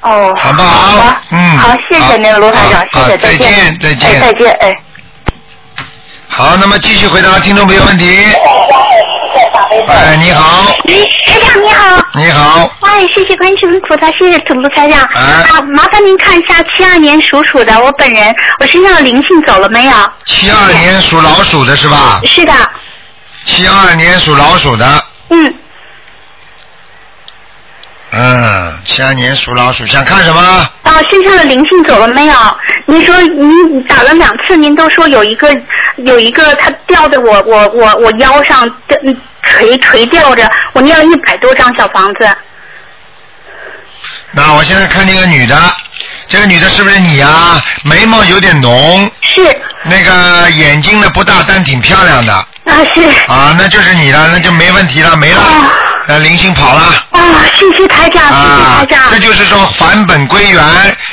[0.00, 0.98] 哦，好不好？
[0.98, 4.70] 吧嗯，好，谢谢您，罗台长，谢谢，啊再见，见再见哎，再见，哎。
[6.28, 8.26] 好，那么继续回答听众朋友问题。
[9.86, 10.66] 哎，你好，
[11.26, 12.02] 台长你好。
[12.14, 15.00] 你好，哎，谢谢观世音菩萨，谢谢土路台长。
[15.14, 19.92] 哎啊，麻烦您看一下七二年属鼠的我本人，我身上的灵性走了没有？
[20.26, 22.20] 七二年属老鼠的是吧？
[22.24, 22.52] 是的，
[23.44, 25.54] 七二年属老鼠的，嗯，
[28.10, 30.40] 嗯，七二年属老鼠，想看什么？
[30.82, 32.34] 啊，身上的灵性走了没有？
[32.86, 35.48] 您说您打了两次，您都说有一个
[35.98, 38.68] 有一个它掉在我我我我腰上，
[39.04, 42.28] 嗯垂垂吊着，我念了一百多张小房子。
[44.32, 45.56] 那我现在看这个女的，
[46.26, 47.62] 这个女的是不是你啊？
[47.84, 49.40] 眉毛有点浓，是
[49.84, 52.32] 那个眼睛呢不大，但挺漂亮的。
[52.32, 53.02] 啊，是
[53.32, 55.42] 啊，那就是你了，那就没问题了，没了。
[56.06, 56.82] 呃，灵性跑了。
[57.10, 57.20] 啊，
[57.54, 60.62] 谢谢台长，谢谢啊台长。，这就是说返本归元，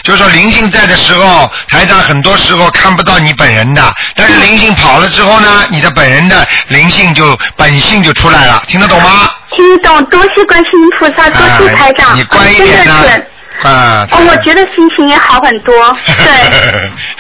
[0.04, 3.82] 就是说灵性在的时候，台长很多时候看不到你本人的，
[4.16, 9.30] 但是灵性跑了之后呢，你的本人的灵性就本性就出来了，听得懂吗？
[9.52, 13.28] 听懂，多谢观世音菩萨，多谢台长，啊你乖一真的点呢准。
[13.64, 15.74] 啊，哦，我觉得心情也好很多。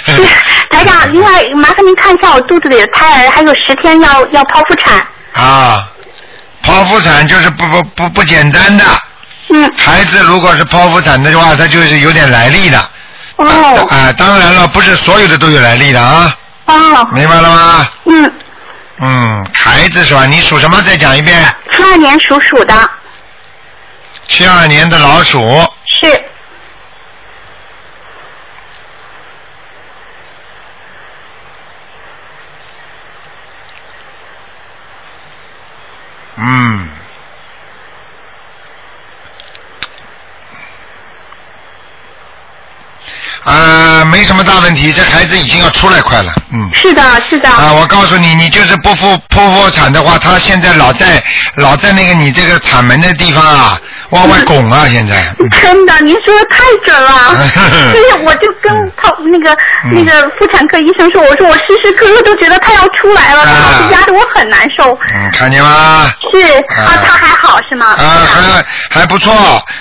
[0.05, 0.25] 对，
[0.71, 5.05] 台长，另外麻烦您看一下我肚子里的胎儿，还有十天要要剖腹产。
[5.33, 5.87] 啊，
[6.63, 8.83] 剖腹产就是不不不不简单的。
[9.49, 9.71] 嗯。
[9.75, 12.89] 孩子如果是剖腹产的话，他就是有点来历的。
[13.37, 13.87] 哦。
[13.89, 16.35] 啊，当然了，不是所有的都有来历的啊。
[16.65, 17.07] 哦。
[17.13, 17.87] 明白了吗？
[18.05, 18.33] 嗯，
[18.99, 20.25] 嗯，孩子是吧？
[20.25, 20.81] 你属什么？
[20.83, 21.43] 再讲一遍。
[21.71, 22.89] 七二年属鼠的，
[24.27, 25.39] 七二年的老鼠，
[25.87, 26.23] 是
[36.61, 37.00] 嗯。
[43.43, 46.69] 啊，没什么大问题，这孩子已经要出来快了，嗯。
[46.73, 47.49] 是的，是的。
[47.49, 51.21] 啊，我告诉你，你就是不剖剖腹产的话，他现在老在
[51.55, 53.79] 老在那个你这个产门的地方啊，
[54.11, 55.33] 往外拱啊， 现在。
[55.61, 57.35] 真的，您说的太准了。
[57.91, 59.53] 所以我就跟他那个
[59.85, 64.97] 嗯那个妇产科医生说，我说我时时刻刻都觉得他要出来了，他压得我很难受。
[65.15, 66.11] 嗯，看见吗？
[66.31, 66.39] 是
[66.75, 67.87] 啊，他还好是吗？
[67.87, 69.33] 啊，还还不错，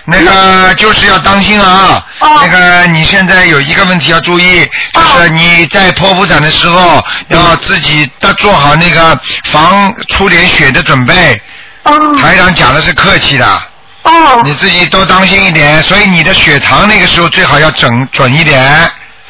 [0.07, 2.03] 那个就是要当心啊。
[2.21, 11.41] 哦那个你现在有一个问题要注意，就是你在剖腹产的时候要自己的做好那个防出点血的准备。
[11.85, 11.99] 哦。
[12.21, 13.63] 台长讲的是客气的。
[14.03, 14.41] 哦。
[14.45, 18.63] 你自己多当心一点，所以你的血糖那个时候最好要准准一点。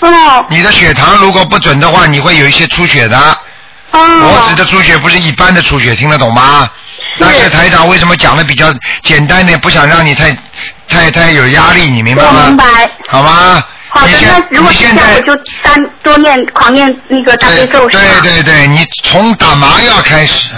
[0.00, 0.44] 哦。
[0.48, 3.16] 你的血糖如果不准的话，你会有一些出血的。
[3.92, 4.00] 哦。
[4.00, 6.68] 我指的出血不是一般的出血，听得懂吗？
[7.18, 8.66] 但是台长为什么讲的比较
[9.03, 10.37] 简单一点，不想让你太
[10.90, 12.31] 太太有压力，你明白吗？
[12.35, 12.64] 我明白。
[13.09, 13.62] 好吗？
[13.92, 17.88] 好的，那如果是这样，我就单多念狂念那个大悲咒？
[17.88, 20.55] 对对对，你从打麻药开始，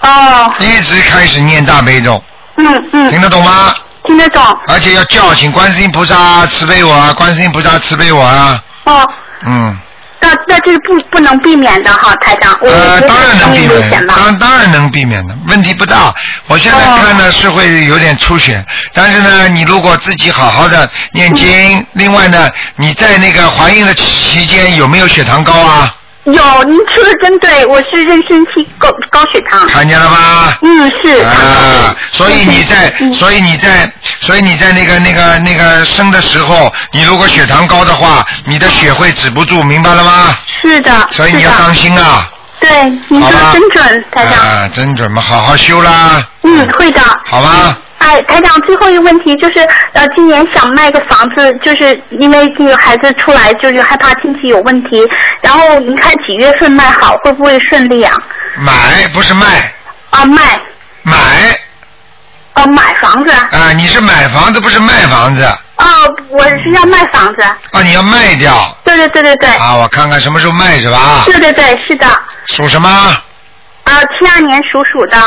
[0.00, 0.52] 哦。
[0.60, 2.22] 一直开始念大悲咒，
[2.56, 3.10] 嗯嗯。
[3.10, 3.74] 听得懂吗？
[4.04, 4.42] 听得懂。
[4.68, 9.10] 而且要叫醒观世音菩萨慈悲我啊，观世音菩萨慈悲我啊，哦，
[9.44, 9.78] 嗯。
[10.26, 14.06] 那那这是不不能避免的哈，台长，我呃，当然能避免？
[14.08, 16.12] 当当然能避免的，问题不大。
[16.48, 25.94] 我现在看呢是会有点出血，但是呢，你如果自己好好的念经，另外呢，你在那个怀孕的期间有没有血糖高啊？
[26.26, 29.66] 有，您说的真对，我是妊娠期高高血糖。
[29.68, 30.52] 看见了吗？
[30.62, 31.22] 嗯，是。
[31.22, 40.36] 啊，所以你在，所以你在，所以你在那个那个那个生的时候，你如果血糖高的话，你的血会止不住，明白了吗？
[40.62, 41.08] 是的。
[41.12, 42.28] 所以你要当心啊！
[42.58, 42.70] 对，
[43.08, 44.44] 您说的真准，台长。
[44.44, 47.00] 啊，真准嘛，好好修啦，嗯，会的。
[47.24, 47.78] 好吧？
[47.98, 49.60] 哎，台长，最后一个问题就是，
[49.92, 55.02] 呃，今年想卖个房子，就是因为这个孩子出来，就是害怕经济有问题，
[55.40, 58.14] 然后您看几月份卖好，会不会顺利啊？
[58.58, 59.72] 买不是卖，
[60.10, 60.60] 啊，卖。
[61.02, 61.14] 买。
[62.54, 63.32] 哦，买房子。
[63.32, 65.44] 啊，你是买房子不是卖房子？
[65.76, 65.84] 哦，
[66.30, 67.42] 我是要卖房子。
[67.42, 68.76] 啊，你要卖掉。
[68.84, 69.50] 对对对对对。
[69.50, 71.24] 啊，我看看什么时候卖是吧？
[71.26, 72.06] 对对对，是的。
[72.46, 72.88] 属什么？
[72.88, 75.18] 啊，七二年属鼠的。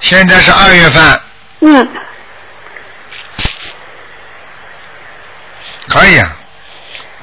[0.00, 1.20] 现在是二月份，
[1.60, 1.88] 嗯。
[5.88, 6.36] 可以啊，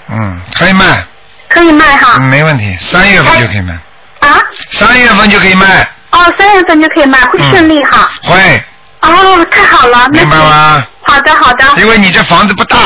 [0.10, 1.04] 嗯，可以卖，
[1.50, 2.14] 可以卖哈。
[2.18, 3.74] 嗯，没问题，三月份就可以卖。
[4.20, 4.40] 啊？
[4.72, 8.10] 三月份就可以卖，哦，三月份就可以卖，会顺利哈。
[8.24, 8.64] 会，
[9.02, 10.08] 哦，太好了。
[10.10, 10.86] 明白吗？
[11.02, 11.66] 好的好的。
[11.78, 12.78] 因为你这房子不大，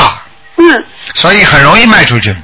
[0.56, 2.34] 嗯，所以很容易卖出去，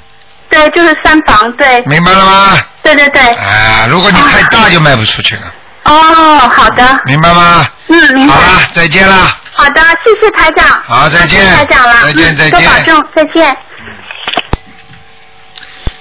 [0.48, 1.82] 对，就是三房，对。
[1.82, 2.56] 明白了吗？
[2.84, 3.20] 对对对。
[3.34, 5.52] 啊，如果你太大就卖不出去了，
[5.84, 7.00] 哦，好的。
[7.04, 7.66] 明白吗？
[7.88, 8.34] 嗯，明白。
[8.34, 9.16] 好了，再见了。
[9.52, 10.66] 好的，谢谢台长。
[10.84, 13.56] 好再见台长了，再见嗯再见多保重，再见。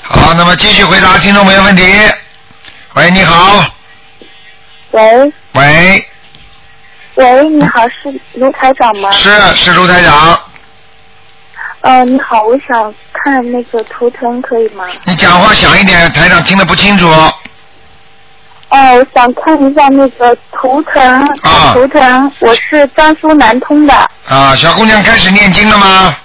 [0.01, 1.83] 好，那么继续回答听众朋友问题。
[2.93, 3.65] 喂，你好，
[4.91, 6.07] 喂喂，
[7.15, 9.09] 喂，你好，是卢台长吗？
[9.11, 10.39] 是是卢台长，
[11.81, 14.85] 呃，你好，我想看那个图腾，可以吗？
[15.05, 17.07] 你讲话响一点，台长听得不清楚。
[18.69, 21.21] 哦，我想看一下那个图腾。
[21.41, 23.93] 啊图腾，我是江苏南通的，
[24.27, 26.15] 啊，小姑娘开始念经了吗？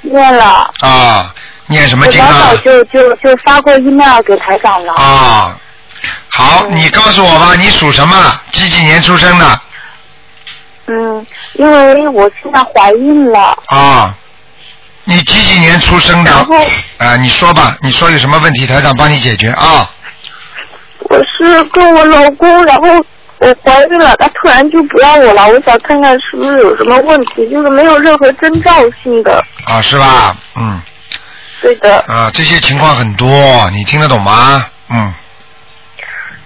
[0.00, 0.70] 念了。
[0.80, 1.32] 啊，
[1.66, 2.56] 念什么经啊我早早？
[2.62, 4.92] 就就就发过 email 给台长了。
[4.94, 5.56] 啊，
[6.28, 8.40] 好，你告诉我吧，你属什么？
[8.50, 9.60] 几几年出生的？
[10.86, 14.12] 嗯，因为我现在怀孕了，啊，
[15.04, 16.32] 你几几年出生的？
[16.32, 16.54] 然后
[16.98, 19.88] 啊，你说吧，你说有什么问题，台长帮你解决啊。
[21.10, 23.04] 我是跟我老公，然后
[23.38, 29.44] 我怀孕了，他突然就不要我了，我想看看是不是有什么问题，就是没有任何征兆性的。
[29.66, 30.36] 啊，是吧？
[30.56, 30.80] 嗯。
[31.60, 32.00] 对的。
[32.08, 33.28] 啊，这些情况很多，
[33.70, 34.66] 你听得懂吗？
[34.90, 35.14] 嗯。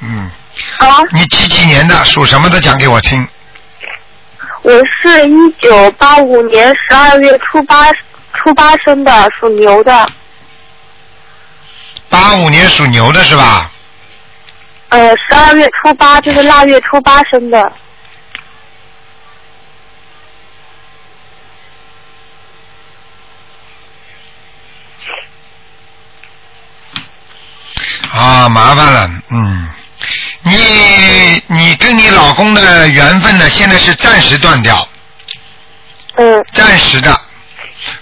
[0.03, 0.31] 嗯。
[0.79, 1.03] 啊。
[1.13, 1.95] 你几几年的？
[2.05, 2.61] 属什么的？
[2.61, 3.27] 讲给我听。
[4.63, 7.91] 我是一九八五年十二月初八
[8.33, 10.09] 初八生的，属牛的。
[12.09, 13.71] 八五年属牛的是吧？
[14.89, 17.73] 呃，十二月初八就是腊月初八生的。
[28.13, 29.69] 啊，麻烦了，嗯，
[30.43, 34.89] 你你跟你老公的缘分呢，现在是暂时断掉，
[36.15, 37.21] 嗯，暂时的。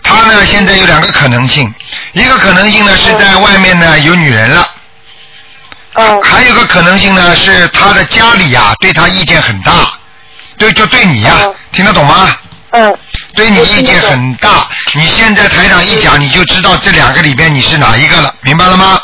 [0.03, 1.75] 他呢，现在有两个可能性，
[2.13, 4.74] 一个可能性呢是在外面呢有女人了，
[5.95, 6.23] 嗯。
[6.23, 9.73] 还有个可能性呢，是他的家里呀、对他意见很大，
[10.59, 11.33] 对，就对你呀、
[11.73, 12.37] 听得懂吗？
[12.71, 12.97] 嗯。
[13.35, 19.01] 对你意见很大，你现在台长一讲，你就知道这两个里边你是哪一个了，明白了吗？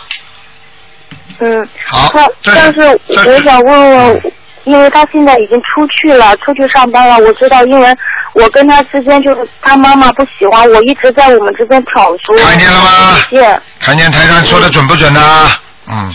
[1.41, 1.69] 嗯。
[1.87, 4.33] 好他，但是我想问问，
[4.65, 7.19] 因为他现在已经出去了，出去上班了。
[7.19, 7.97] 我知道，因为
[8.35, 12.39] 我跟他之间就是他妈妈不喜欢我，一直在我们之间挑唆。
[12.41, 15.51] 看见了吗底线看见台长说的准不准呢？
[15.89, 16.15] 嗯。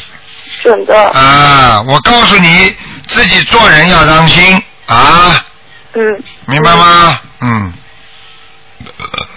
[0.65, 1.09] 准的。
[1.11, 2.75] 啊，我告诉你，
[3.07, 5.45] 自己做人要当心啊，
[5.93, 6.23] 嗯。
[6.47, 7.19] 明白吗？
[7.41, 7.73] 嗯。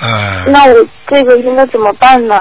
[0.01, 0.75] 呃，那我
[1.07, 2.35] 这个应该怎么办呢？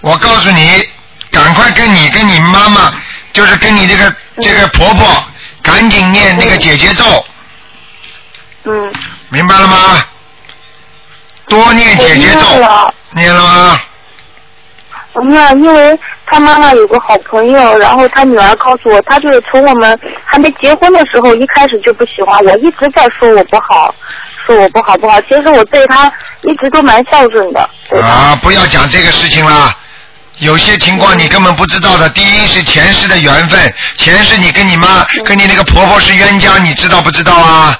[0.00, 0.86] 我告诉你，
[1.30, 2.92] 赶快跟你跟你妈妈，
[3.32, 5.24] 就是跟你这个这个婆婆，
[5.62, 7.24] 赶紧念那个姐姐咒，
[8.64, 8.92] 嗯。
[9.30, 10.04] 明白了吗？
[11.46, 13.80] 多念姐姐咒念了，念了吗？
[15.14, 23.94] 我念，因为他妈妈有个好朋友，然后他女儿告诉我，他就是从我们还没结婚的时候，一开始就不喜欢我，一直在说我不好，
[24.44, 25.20] 说我不好不好。
[25.22, 27.60] 其实我对他一直都蛮孝顺的。
[28.02, 29.74] 啊，不要讲这个事情啦。
[30.40, 32.08] 有些情况你根本不知道的。
[32.10, 37.78] 第一是前世的缘分，前世你跟你妈、跟你那个婆婆是冤家，你知道不知道啊？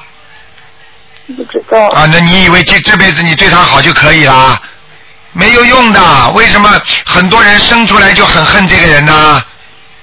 [1.27, 1.89] 不知道。
[1.89, 4.57] 啊，那你以为这这辈子你对她好就可以啦？
[5.35, 6.31] 没有用的。
[6.31, 9.45] 为什么很多人生出来就很恨这个人呢？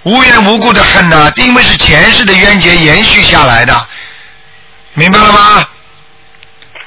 [0.04, 1.32] 无缘无故的恨呢？
[1.36, 3.88] 因为是前世的冤结延续下来的，
[4.94, 5.68] 明白了吗？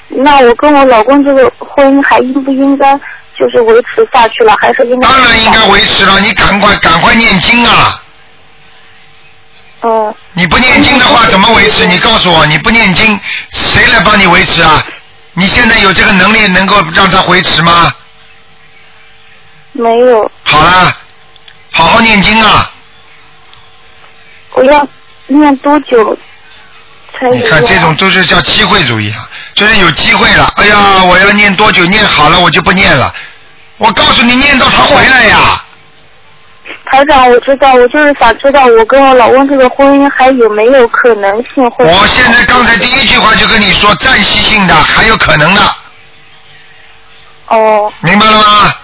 [0.09, 2.93] 那我跟我老公这个婚姻还应不应该
[3.37, 5.07] 就是维持下去了，还是应该？
[5.07, 8.03] 当然应该维持了，你赶快赶快念经啊！
[9.81, 10.13] 嗯。
[10.33, 11.85] 你不念经的话怎么维持？
[11.85, 13.17] 你告诉我，你不念经，
[13.51, 14.85] 谁来帮你维持啊？
[15.33, 17.93] 你现在有这个能力能够让他维持吗？
[19.77, 20.97] 没有，好了，
[21.71, 22.71] 好好念经啊！
[24.53, 24.87] 我要
[25.27, 26.17] 念多久
[27.19, 30.49] 才你看这种都是叫机会主义啊，就是有机会了。
[30.55, 31.85] 哎呀，我要念多久？
[31.87, 33.13] 念好了我就不念了。
[33.77, 35.61] 我告诉你，念到他回来呀。
[36.85, 41.83] 台长，我知道，我就是想知道我跟我老公这个婚姻还有没有可能性会？
[41.85, 45.61] 我现在刚才第一句话就跟你说，暂时性的还有可能的，
[47.47, 48.75] 哦，明白了吗？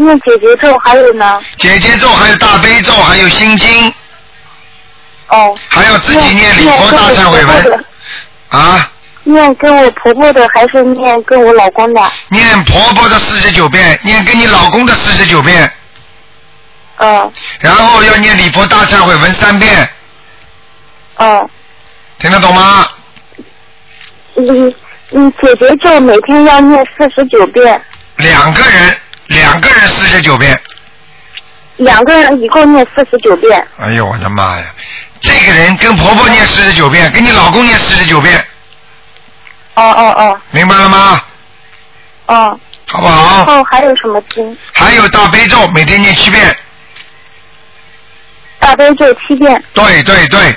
[0.00, 1.40] 念姐姐咒还有呢？
[1.58, 3.92] 姐姐咒还有大悲咒，还有心经，
[5.28, 5.56] 哦。
[5.68, 7.84] 还要自己念礼佛大忏悔文
[8.48, 8.90] 啊，
[9.24, 12.12] 念跟我婆婆的还是念跟我老公的？
[12.30, 15.70] 念婆婆的四十九遍，念跟你老公的四十九遍，
[16.96, 19.88] 嗯然后要念礼佛大忏悔文三遍，
[21.16, 21.48] 嗯，
[22.18, 22.88] 听得懂吗？
[24.34, 24.74] 你
[25.10, 27.80] 你姐姐咒每天要念四十九遍，
[28.16, 28.96] 两个人，
[29.30, 30.60] 两个人四十九遍。
[31.76, 33.66] 两个人一共念四十九遍。
[33.78, 34.64] 哎呦我的妈呀！
[35.20, 38.38] 这个人跟婆婆念四十九遍，跟你老公念四十九遍，
[39.74, 41.22] 哦哦哦明白了吗？
[42.26, 42.60] 哦。
[42.92, 44.58] 好不好然后还有什么经？
[44.72, 46.56] 还有大悲咒，每天念七遍。
[48.58, 49.62] 大悲咒七遍。
[49.72, 50.56] 对对对，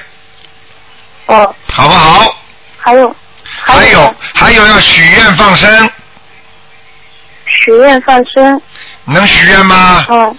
[1.28, 2.36] 哦，好不好？
[2.80, 5.92] 还有还有还有要许愿放生，
[7.54, 8.62] 许愿放生。
[9.06, 10.06] 能许愿吗？
[10.10, 10.38] 嗯。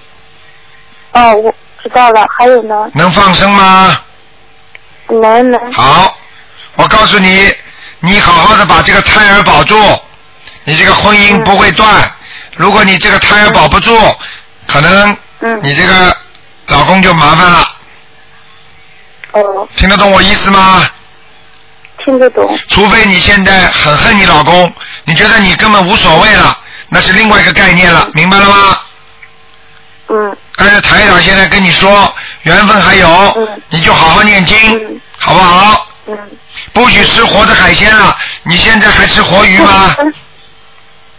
[1.12, 2.26] 哦，我知道了。
[2.36, 2.90] 还有呢？
[2.94, 4.00] 能放生吗？
[5.08, 5.72] 能能。
[5.72, 6.16] 好，
[6.74, 7.54] 我告诉你，
[8.00, 9.76] 你好好的把这个胎儿保住，
[10.64, 12.10] 你这个婚姻不会断。
[12.56, 13.96] 如果你这个胎儿保不住，
[14.66, 15.16] 可能
[15.62, 16.16] 你这个
[16.66, 17.76] 老公就麻烦了。
[19.32, 19.68] 哦。
[19.76, 20.90] 听得懂我意思吗？
[22.04, 22.58] 听得懂。
[22.68, 24.72] 除非你现在很恨你老公，
[25.04, 26.58] 你觉得你根本无所谓了，
[26.94, 28.78] 那是另外一个概念了，明白了吗？
[30.06, 30.36] 嗯。
[30.54, 35.88] 但是台长现在跟你说，缘分还有，你就好好念经，好不好？
[36.06, 36.16] 嗯。
[36.72, 39.96] 不许吃活的海鲜了，你现在还吃活鱼吗？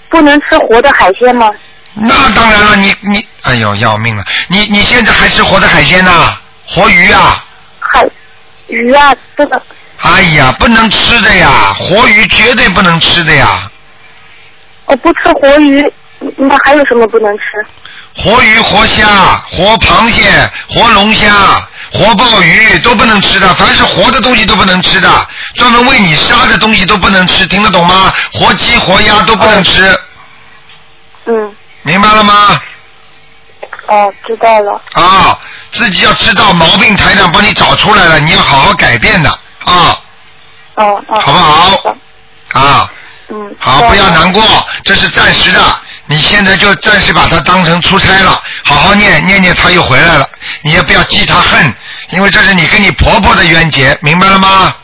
[0.08, 1.50] 不能吃活的海鲜吗？
[1.94, 4.24] 那当然了，你你，哎呦要命了！
[4.48, 6.38] 你你现在还吃活的海鲜呢？
[6.66, 7.44] 活鱼啊？
[7.80, 8.08] 海
[8.68, 9.62] 鱼啊，不能
[10.00, 13.70] 哎呀，不能吃的呀，活鱼绝对不能吃的呀。
[14.86, 15.92] 我不吃活鱼，
[16.38, 17.44] 那还有什么不能吃？
[18.18, 19.06] 活鱼、活虾、
[19.50, 20.24] 活螃蟹、
[20.70, 21.28] 活龙虾、
[21.92, 25.10] 活鲍鱼都不能吃的，凡是活的东西都不能吃的，
[25.56, 28.14] 专门为你杀的东西都不能吃，听得懂吗？
[28.34, 30.00] 活鸡、活鸭都不能吃，
[31.26, 31.56] 嗯。
[31.82, 32.62] 明白了吗？
[33.88, 34.82] 哦，知道了。
[34.94, 35.38] 啊，
[35.72, 39.30] 自己要知道毛病，台长帮你找出来了，你要好好改变的
[39.66, 39.98] 啊，
[40.76, 41.20] 哦哦。
[41.20, 41.96] 好不好？
[42.54, 42.92] 啊，
[43.30, 43.56] 嗯。
[43.60, 44.44] 好，不要难过，
[44.84, 45.60] 这是暂时的。
[46.08, 50.30] 你现在就暂时把他当成出差了，好好念念念，他又回来了。
[50.62, 51.74] 你也不要记他恨，
[52.10, 54.76] 因为这是你跟你婆婆的冤结，明白了吗？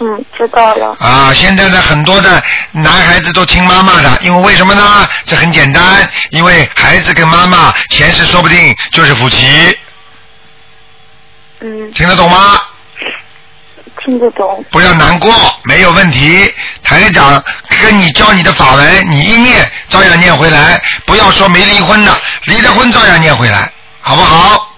[0.00, 0.96] 嗯，知道了。
[0.98, 2.42] 啊，现在的很多的
[2.72, 5.08] 男孩子都听妈妈的，因为为什么呢？
[5.24, 9.78] 这很简单，因为孩子跟妈妈前世说不定就是夫妻，
[11.60, 12.60] 嗯，听得懂吗？
[14.04, 14.64] 听得懂。
[14.70, 15.32] 不要难过，
[15.64, 16.52] 没有问题。
[16.82, 17.42] 台长
[17.80, 20.82] 跟你教你的法文，你一念照样念回来。
[21.06, 22.12] 不要说没离婚的，
[22.44, 24.68] 离了婚照样念回来，好不好？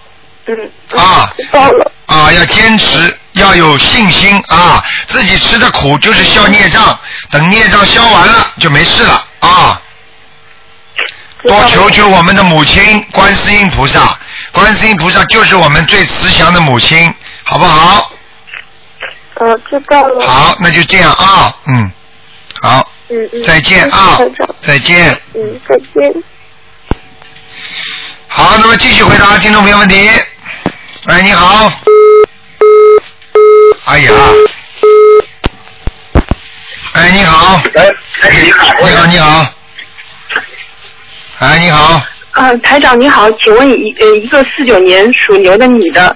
[0.45, 0.71] 嗯。
[0.99, 1.33] 啊。
[1.37, 1.91] 知道了。
[2.05, 4.83] 啊，要坚持，要有信心啊！
[5.07, 6.97] 自己吃的苦就是消孽障，
[7.31, 9.81] 等孽障消完了就没事了啊！
[11.47, 14.15] 多求求我们的母亲观世音菩萨，
[14.51, 17.11] 观世音菩萨就是我们最慈祥的母亲，
[17.43, 18.11] 好不好？
[19.35, 20.27] 呃，知道了。
[20.27, 21.91] 好，那就这样啊，嗯，
[22.61, 23.43] 好，嗯嗯。
[23.43, 24.17] 再见啊
[24.61, 25.19] 再见。
[25.33, 26.23] 嗯，再见。
[28.27, 30.09] 好，那么继续回答听众朋友问题。
[31.05, 31.71] 哎，你好。
[33.85, 34.11] 哎呀。
[36.93, 37.61] 哎，你好。
[37.75, 38.73] 哎，你好。
[38.81, 39.53] 你好，你好。
[41.39, 42.01] 哎，你好。
[42.31, 46.15] 呃，台长你好，请问一呃一个四九年属牛的女的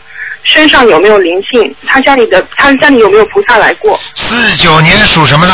[0.52, 1.76] 身上有没有灵性？
[1.86, 4.00] 他家里的他家里有没有菩萨来过？
[4.16, 5.54] 四九年属什么的？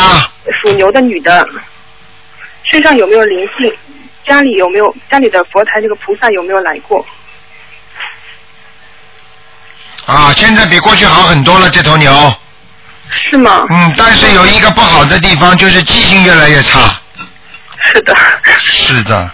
[0.62, 1.46] 属牛的女的
[2.64, 3.72] 身上有没有灵性？
[4.26, 7.06] 家里有没有家里的佛台这个菩萨有没有来过？
[10.06, 12.34] 啊，现在比过去好很多了，这头牛。
[13.10, 13.66] 是吗？
[13.70, 17.00] 嗯，但是有一个不好的地方，就是记性越来越差。
[17.94, 18.16] 是的。
[18.58, 19.32] 是的，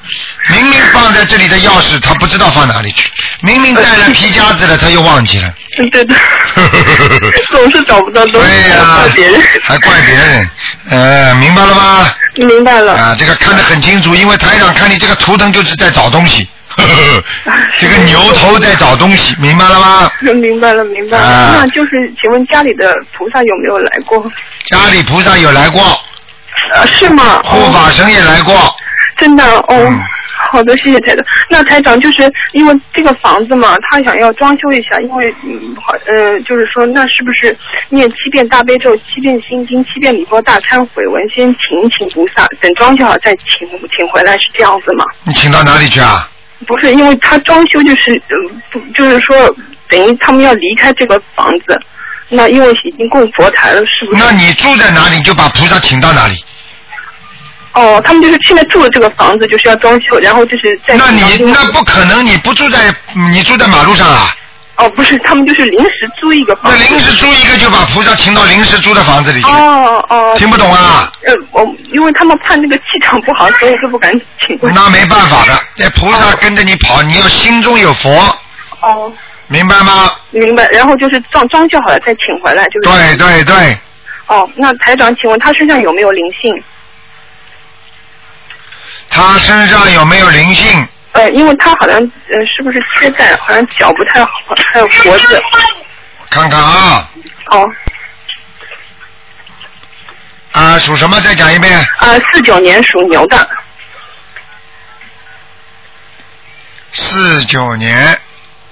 [0.50, 3.10] 明明放在这里的钥匙，他不知道放哪里去；
[3.42, 5.54] 明明带了皮夹子了，他又忘记了。
[5.78, 6.16] 嗯，对的。
[7.50, 9.42] 总是找不到东西，对呀、怪别人。
[9.64, 10.50] 还怪别人，
[10.90, 12.08] 呃，明白了吗？
[12.36, 12.94] 明白了。
[12.94, 16.48] 啊，这个看得很清楚，因为台长看你这个图腾就是在找东西，
[17.80, 20.12] 这个牛头在找东西，明白了吗？
[20.22, 21.24] 明白了，明白了。
[21.24, 21.92] 啊那就是，
[22.22, 24.24] 请问家里的菩萨有没有来过？
[24.66, 25.82] 家里菩萨有来过，
[26.74, 27.42] 啊，是吗？
[27.44, 28.54] 护法神也来过。
[29.18, 29.66] 真的哦。
[29.70, 30.00] 嗯
[30.52, 31.24] 好的，谢谢台长。
[31.50, 37.56] 那台长就是因为这个房子嘛，他想要装修一下，因为嗯好呃，就是说那是不是
[37.90, 45.06] 念七遍大悲咒、七遍心经、七遍礼佛大忏悔文，先请一请菩萨，等装修好再请请回来，是这样子吗？
[45.24, 46.28] 你请到哪里去啊？
[46.66, 49.56] 不是，因为他装修就是嗯不就是说
[49.90, 51.80] 等于他们要离开这个房子，
[52.30, 54.24] 那因为已经供佛台了，是不是？
[54.24, 56.36] 那你住在哪里，你就把菩萨请到哪里。
[57.74, 62.94] 哦，他们就是现在住的这个房子就是要装修，然后就是在那你那不可能，你不住在
[63.32, 64.36] 你住在马路上啊？
[64.78, 66.84] 哦，不是，他们就是临时租一个房那子。
[66.90, 69.48] 临时租一个就把菩萨请到临时租的房子里去。
[69.48, 70.34] 哦哦。
[70.38, 71.12] 听不懂啊？
[71.28, 74.12] 呃，我因为他们怕那个气场不好，所以就不敢
[74.48, 74.76] 请过去。
[74.76, 78.10] 那没办法的，这菩萨跟着你跑，你要心中有佛，
[78.82, 79.14] 哦，
[79.48, 80.12] 明白吗？
[80.32, 80.68] 明白。
[80.70, 82.90] 然后就是装装修好了再请回来，就是。
[82.90, 83.78] 对对对，
[84.28, 86.52] 哦，那台长，请问他身上有没有灵性？
[89.12, 90.88] 他身上有没有灵性？
[91.12, 93.36] 呃，因为他好像呃，是不是缺钙？
[93.36, 94.32] 好像脚不太好，
[94.74, 95.44] 还有脖子。
[96.30, 97.10] 看看啊，
[97.48, 97.70] 哦，
[100.54, 101.20] 啊，属什么？
[101.20, 101.78] 再讲一遍。
[101.98, 103.50] 啊，四九年属牛的。
[106.94, 108.18] 四九年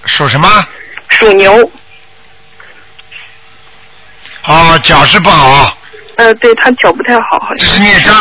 [0.05, 0.65] 属什么？
[1.09, 1.69] 属牛。
[4.45, 5.77] 哦，脚是不好。
[6.15, 7.57] 呃，对他脚不太好，好像。
[7.57, 8.15] 这是孽障。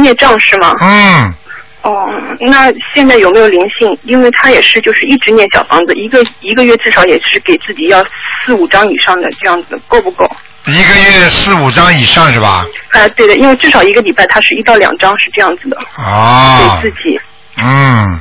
[0.00, 0.74] 孽障是吗？
[0.80, 1.34] 嗯。
[1.82, 2.06] 哦，
[2.40, 3.98] 那现在有没有灵性？
[4.04, 8.04] 因为他也是就是一直念小房子，一个一个月至少也是给自己要
[8.46, 10.30] 四五张以上的这样子，够不够？
[10.66, 12.64] 一个月四五张以上是吧？
[12.92, 16.78] 呃，对的，因为至少一个礼拜他是一到两张是这样子的，哦。
[16.82, 17.20] 给自己。
[17.56, 18.20] 嗯，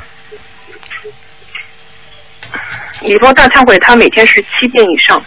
[3.01, 5.23] 礼佛大忏悔他每天是七遍以上。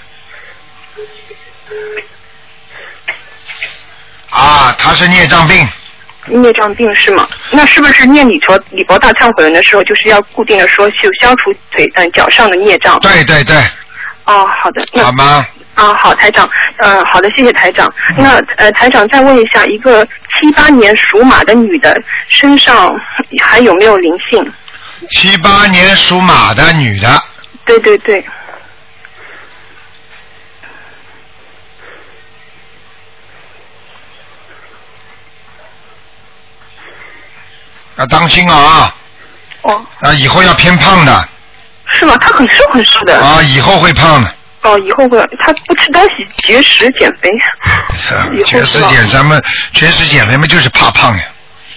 [4.30, 5.64] 啊，他是孽障病。
[6.26, 7.28] 孽障病是吗？
[7.50, 12.98] 那是不是念礼佛礼佛大忏悔文的时候，就是要固定的说就消除腿嗯脚上的孽障？
[13.00, 13.56] 对对对。
[14.24, 14.84] 哦，好的。
[14.92, 15.46] 那好吗？
[15.74, 16.48] 啊，好，台长，
[16.78, 17.92] 呃，好的，谢谢台长。
[18.16, 22.96] 那呃，台长再问一下，一个七八年属马的女的身上
[23.42, 24.52] 还有没有灵性？
[25.10, 27.08] 七八年属马的女的，
[27.64, 28.24] 对对对，
[37.96, 38.94] 要当心啊！
[39.62, 39.84] 哦。
[40.00, 41.28] 啊，以后要偏胖的。
[41.92, 42.16] 是吗？
[42.20, 43.18] 他很瘦很瘦的。
[43.20, 44.34] 啊，以后会胖的。
[44.62, 47.28] 哦，以后会，他不吃东西，节食减肥。
[48.34, 49.42] 以后绝食减咱们
[49.74, 51.22] 节食减肥嘛，就是怕胖呀。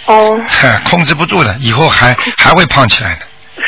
[0.06, 0.40] 哦，
[0.90, 3.20] 控制不住的，以后还 还会胖起来的，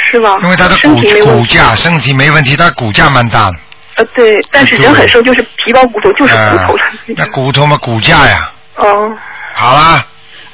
[0.10, 0.38] 是吗？
[0.42, 0.96] 因为他的骨。
[1.26, 3.58] 骨架身体没问题，他骨架蛮大的，
[3.96, 6.34] 呃，对，但是人很瘦，就是皮包骨头，就是
[6.66, 9.12] 骨头那骨头嘛骨架呀，哦，
[9.54, 10.06] 好啦，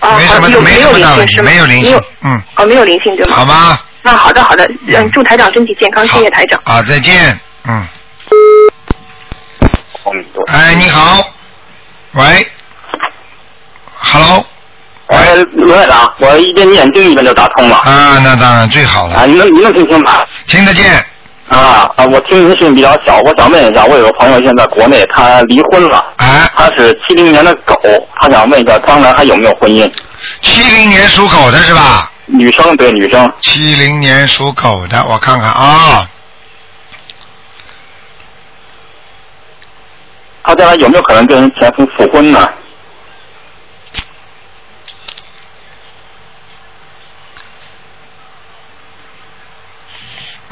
[0.06, 1.49] 啊，没什么好有没什么没有灵性是吗？
[1.49, 3.36] 没有灵性，嗯，哦，没有灵性对吗？
[3.36, 3.80] 好吗？
[4.03, 6.62] 那好的好的，嗯，祝台长身体健康，谢谢台长。
[6.66, 7.88] 啊，再见，嗯。
[10.47, 11.28] 哎，你好，
[12.12, 12.47] 喂
[13.97, 14.45] ，Hello，
[15.08, 15.18] 喂，
[15.53, 17.76] 罗院长，我一边念经一边就打通了。
[17.78, 19.16] 啊，那当然最好了。
[19.16, 20.22] 啊，你能你能听清吗？
[20.47, 21.03] 听得见。
[21.47, 27.75] 啊啊，我听您的声音比较小，我想问一下，我有个朋友现在国内他离婚了，哎，他是七零年的狗，
[28.19, 29.91] 他想问一下将来还有没有婚姻？
[30.41, 32.11] 七零年属狗的是吧？
[32.25, 33.31] 女生对女生。
[33.41, 36.09] 七零年属狗的，我看看啊，
[40.43, 42.49] 他将来有没有可能跟前夫复婚呢？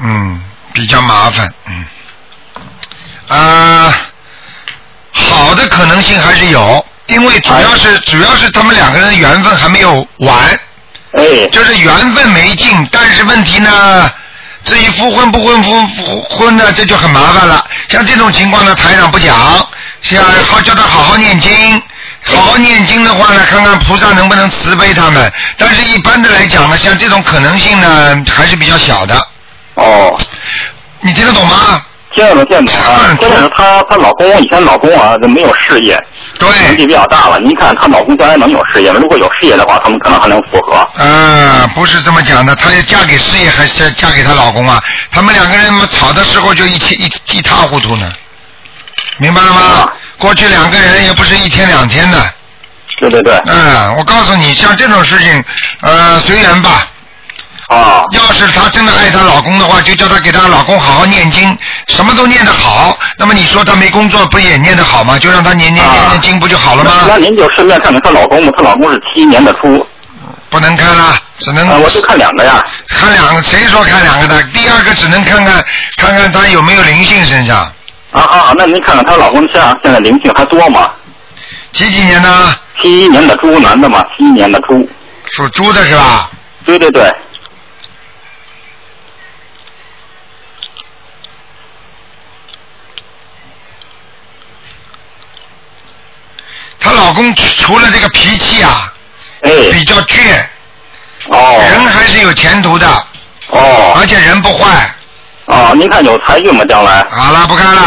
[0.05, 0.41] 嗯，
[0.74, 1.86] 比较麻烦，嗯，
[3.38, 3.95] 啊，
[5.11, 10.59] 好的可能性还是有，因为主要是、主要是他们两个人的缘分还没有完，
[11.13, 14.11] 哎，就是缘分没尽，但是问题呢，
[14.63, 17.63] 至于复婚不婚复复婚呢，这就很麻烦了。
[17.88, 19.67] 像这种情况呢，台长不讲，
[20.01, 21.82] 像好叫他好好念经。
[22.26, 25.30] 好好念经的话呢，看看菩萨能不能慈悲他们。
[25.57, 29.28] 但是一般的来讲呢，像这种可能性呢，还是比较小的。
[29.76, 30.19] 哦。
[31.01, 31.84] 你听得懂吗？
[32.15, 33.15] 听得懂，听得懂啊。
[33.17, 35.99] 关键是她她老公以前老公啊就没有事业，
[36.39, 37.39] 对，年纪比较大了。
[37.39, 38.99] 您看她老公将来能有事业吗？
[39.01, 40.88] 如果有事业的话，他们可能还能复合。
[40.97, 44.82] 嗯，不是这么讲的，她要嫁给事业还是嫁给她老公啊？
[45.11, 48.13] 他们两个人嘛，吵的时候就一起一一塌糊涂呢，
[49.17, 49.91] 明白了吗？
[50.19, 52.17] 过去两个人也不是一天两天的。
[52.97, 53.36] 对对对。
[53.47, 55.43] 嗯，我告诉你，像这种事情，
[55.82, 56.88] 呃，随缘吧。
[57.74, 58.03] 啊。
[58.11, 61.57] 要是她真的爱她老公的话，就叫她给她老公好好念经，
[61.88, 62.97] 什么都念得好。
[63.17, 65.17] 那么你说她没工作，不也念得好吗？
[65.17, 66.91] 就让她念念念念经，不就好了吗？
[67.07, 69.86] 那您就顺便看看她老公吧，她老公是七一年的猪。
[70.49, 72.63] 不能看了，只能、啊我就看两个呀。
[72.88, 74.43] 看两个，谁说看两个的？
[74.53, 75.65] 第二个只能看看
[75.97, 77.57] 看看她有没有灵性身上。
[78.11, 80.91] 啊啊，那您看看她老公身上现在灵性还多吗？
[81.71, 82.30] 几几年的？
[82.80, 84.88] 七一年的猪，男的嘛，七一年的猪。
[85.26, 86.30] 属猪的是吧？
[86.65, 87.11] 对对对。
[96.84, 98.91] 她老公除了这个脾气啊，
[99.43, 100.19] 哎，比较倔，
[101.29, 102.86] 哦，人还是有前途的，
[103.47, 104.93] 哦，而且人不坏。
[105.45, 106.65] 哦，您看有财运吗？
[106.67, 107.05] 将来？
[107.09, 107.81] 好了，不看了。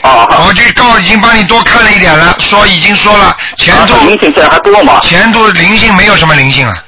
[0.00, 3.94] 啊，我就告已经帮你多看了一点了，说已经说了前途。
[4.06, 5.00] 灵性现在还多吗？
[5.02, 6.84] 前途灵性没有什么灵性啊。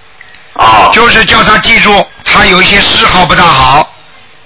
[0.54, 0.90] 啊。
[0.94, 3.92] 就是叫他记住，他有一些嗜好不大好。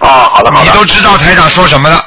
[0.00, 0.64] 啊，好的好的。
[0.64, 2.04] 你都知道台长说什么了。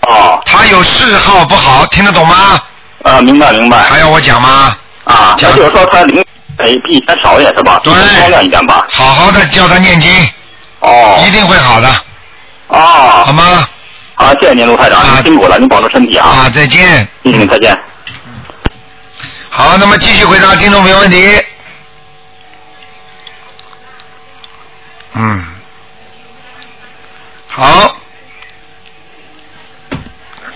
[0.00, 0.38] 啊。
[0.44, 2.60] 他有嗜好不好，听得懂吗？
[3.04, 3.78] 啊，明白明白。
[3.78, 4.76] 还要我讲吗？
[5.04, 6.24] 啊，那就是说他灵
[6.58, 7.80] 哎比以前少一点是吧？
[7.82, 8.86] 对，高亮一点吧。
[8.90, 10.10] 好好的教他念经。
[10.80, 11.22] 哦。
[11.26, 11.88] 一定会好的。
[12.68, 12.78] 哦。
[12.78, 13.68] 好吗？
[14.14, 16.28] 好，谢谢您卢台长，您辛苦了，您保重身体啊。
[16.28, 17.08] 啊，再见。
[17.24, 17.76] 嗯，再见。
[19.50, 21.44] 好，那么继续回答听众朋友问题。
[25.14, 25.44] 嗯，
[27.48, 27.96] 好，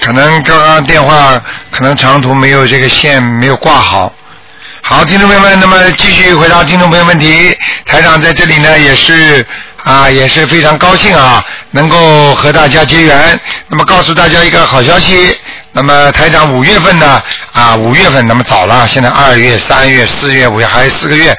[0.07, 1.33] 可能刚刚电话
[1.69, 4.15] 可能长途没有这个线没有挂好。
[4.81, 7.53] 好，听众朋友们，那么继续回答听众朋友问题。
[7.85, 9.45] 台长在这里呢也是
[9.83, 13.41] 啊也是非常高兴啊，能够和大家结缘。
[13.67, 15.37] 那么告诉大家一个好消息，
[15.73, 21.37] 那么台长五月份呢啊五月份那么早了，现在二月、三月、四月、五月还有四个月。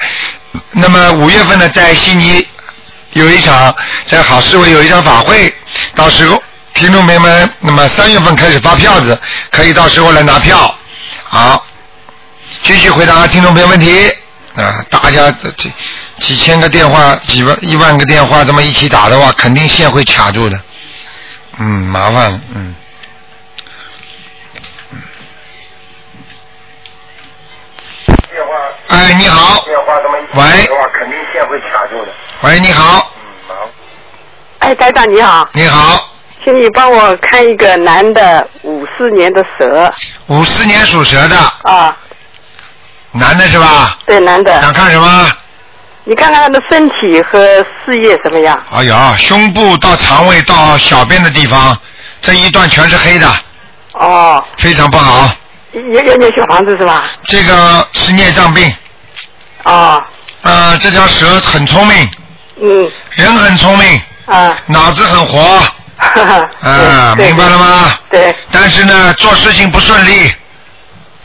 [0.72, 2.46] 那么五月份呢在悉尼
[3.14, 5.50] 有一场在好市委有一场法会，
[5.94, 6.42] 到时候
[6.78, 9.20] 听众朋友们，那么三月份开始发票子，
[9.50, 10.72] 可以到时候来拿票。
[11.24, 11.66] 好，
[12.62, 14.08] 继续回答听众朋友问题
[14.54, 14.80] 啊！
[14.88, 15.68] 大家这这
[16.20, 20.60] 几千个电话、几万、一万个电话这么一起打的话，肯定线会卡住的。
[21.58, 22.76] 嗯，麻烦了，嗯。
[28.86, 29.64] 哎，你好。
[30.34, 30.44] 喂。
[30.92, 32.12] 肯定线会卡住的。
[32.42, 33.12] 喂，你好。
[34.60, 35.48] 哎，台长你好。
[35.54, 36.14] 你好。
[36.48, 39.92] 请你帮我看一个男的，五四年的蛇。
[40.28, 41.36] 五四年属蛇的。
[41.70, 41.94] 啊。
[43.12, 43.98] 男的是吧？
[44.06, 44.58] 对，男的。
[44.62, 45.30] 想看什么？
[46.04, 47.38] 你看看他的身体和
[47.84, 48.58] 事业怎么样？
[48.72, 51.76] 哎呀，胸部到肠胃到小便的地方，
[52.22, 53.30] 这一段全是黑的，
[53.92, 55.30] 哦，非常不好。
[55.74, 57.04] 也有点小房子是吧？
[57.26, 58.74] 这个是孽障病，
[59.64, 60.02] 哦，
[60.40, 62.10] 呃，这条蛇很聪明，
[62.62, 65.60] 嗯人很聪明，啊，脑子很活，
[66.62, 67.92] 啊，明白了吗？
[68.10, 70.32] 对，但是呢，做事情不顺利，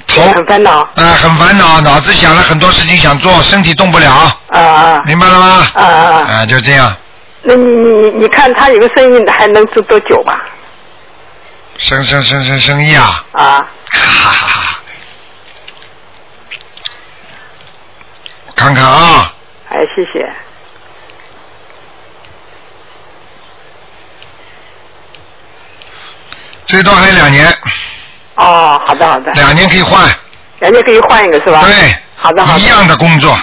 [0.08, 4.12] 头很烦恼，啊，很烦恼，脑子想了很多事情想做，身体动不了，
[4.50, 5.68] 啊啊明白了吗？
[5.74, 6.96] 啊啊，啊，就这样，
[7.44, 10.42] 那你你你你看他有个生意还能做多久吧？
[11.78, 14.80] 生生生生生意啊，啊，哈哈哈。
[18.48, 19.34] 我看看啊，
[19.70, 20.32] 哎，谢谢。
[26.74, 27.46] 最多还有两年，
[28.34, 30.10] 哦，好的好的，两年可以换，
[30.58, 31.62] 两年可以换一个是吧？
[31.68, 33.38] 对，好的好的，一样的工作，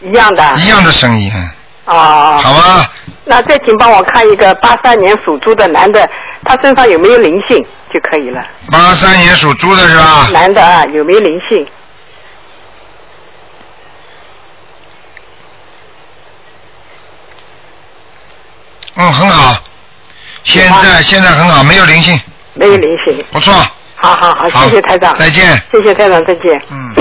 [0.00, 0.54] 一样的。
[0.54, 1.50] 一样的生意，嗯
[1.86, 2.40] 哦。
[2.40, 2.88] 好吧？
[3.24, 6.08] 那再请帮我看一个八三年属猪的男的，
[6.44, 7.58] 他身上有没有灵性
[7.92, 8.40] 就可以了。
[8.70, 10.28] 八三年属猪的是吧？
[10.32, 11.66] 男的啊，有没有灵性？
[18.94, 19.56] 嗯，很好，
[20.44, 22.20] 现在现在很好，没有灵性，
[22.54, 23.24] 没有灵性。
[23.32, 23.52] 不错。
[23.96, 25.16] 好好好，好谢谢台长。
[25.16, 25.62] 再见。
[25.70, 26.62] 谢谢台长，再见。
[26.70, 26.94] 嗯。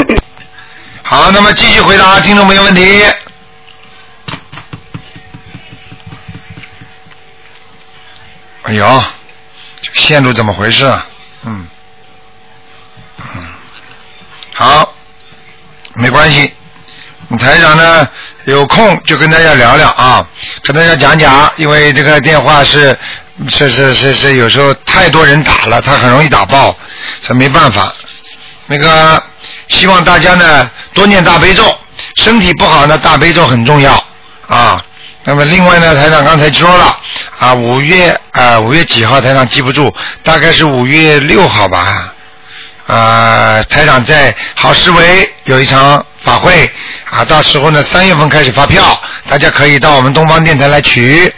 [1.04, 3.04] 好，那么继续回答听众朋友问题。
[8.64, 9.04] 哎呦，
[9.82, 11.06] 这个线路怎么回事啊？
[11.44, 11.68] 嗯，
[13.18, 13.48] 嗯，
[14.54, 14.94] 好，
[15.96, 16.54] 没关系。
[17.40, 18.08] 台长呢
[18.46, 20.26] 有空就跟大家聊聊啊，
[20.64, 22.98] 跟大家讲讲，因为这个电话是
[23.50, 26.76] 是是是是有时候太多人打了，他很容易打爆，
[27.28, 27.92] 这没办法。
[28.68, 29.22] 那个
[29.68, 31.78] 希望大家呢多念大悲咒，
[32.18, 33.92] 身体不好呢大悲咒很重要
[34.48, 34.84] 啊。
[35.24, 36.98] 那么另外呢，台长刚才说了
[37.40, 42.14] 啊，五月啊五月几号台长记不住，大概是五月六号吧。
[42.88, 46.70] 啊，台长在好思维有一场法会
[47.10, 51.32] 啊，到时候呢三月份开始发票，大家可以到我们东方电台来取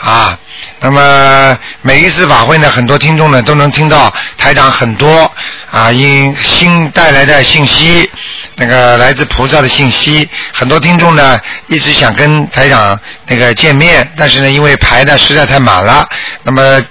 [0.00, 0.38] 啊。
[0.80, 5.30] 那么每一次法会呢，很多听众呢都能听到台长很多
[5.70, 8.08] 啊因新带来的信息，
[8.56, 10.28] 那个来自菩萨的信息。
[10.52, 11.38] 很多听众呢
[11.68, 16.08] 一直想跟台长那个见面，但是呢因为排的实在太满了，
[16.42, 16.82] 那么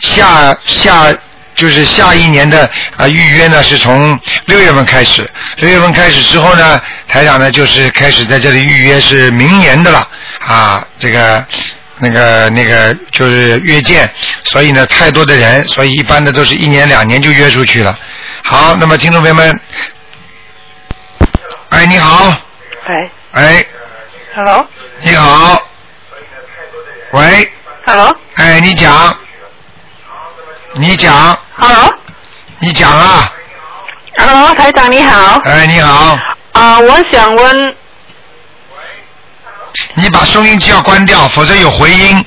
[0.00, 1.14] 下下。
[1.54, 10.08] 就是下一年的啊预约呢是从六月份开始，六月份开始之后呢，台长呢就是开始在这里预约是明年的了
[10.40, 11.44] 啊，这个
[12.02, 17.96] 那个那个就是约见，所以呢太多的人，所以一般的都是一年两年就约出去了。
[18.42, 19.60] 好，那么听众朋友们，
[21.68, 22.34] 哎你好，
[22.86, 23.64] 哎哎
[24.34, 24.66] ，Hello，
[25.02, 25.62] 你好，
[27.12, 27.52] 喂
[27.86, 29.16] ，Hello，哎你讲，
[30.72, 31.94] 你讲，Hello，
[32.58, 33.32] 你讲啊
[34.18, 35.40] ，Hello，台长你好。
[35.44, 36.18] 哎你好。
[36.52, 37.76] 啊、我想问，
[39.94, 42.24] 你把收音机要关掉，否则有回音。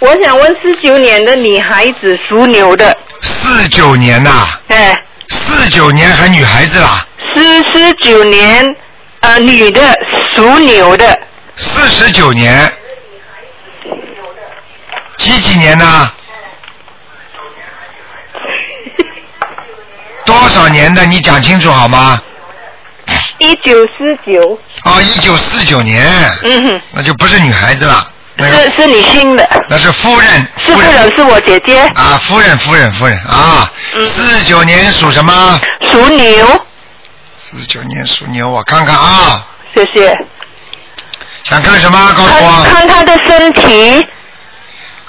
[0.00, 4.96] 我想问四九年的女孩子属牛的，四九年呐、哎，
[5.28, 8.76] 四九年还女孩子啦，四十九年，
[9.20, 9.98] 呃，女的
[10.34, 11.18] 属牛的，
[11.56, 12.72] 四十九年，
[15.16, 16.12] 几几年呢？
[20.28, 21.06] 多少年的？
[21.06, 22.20] 你讲清楚好吗？
[23.38, 26.04] 一九四九，啊，一九四九年，
[26.42, 28.06] 嗯哼，那就不是女孩子了，
[28.36, 35.58] 那个是是女性的，那是夫人，是夫人是我姐姐，啊，夫人，夫人，夫人啊，四九年属什么？
[35.90, 36.46] 属牛，
[37.38, 40.14] 四九年属牛，我看看啊，谢谢。
[41.44, 42.12] 想看什么？
[42.12, 42.64] 告诉我。
[42.70, 44.06] 看他的身体，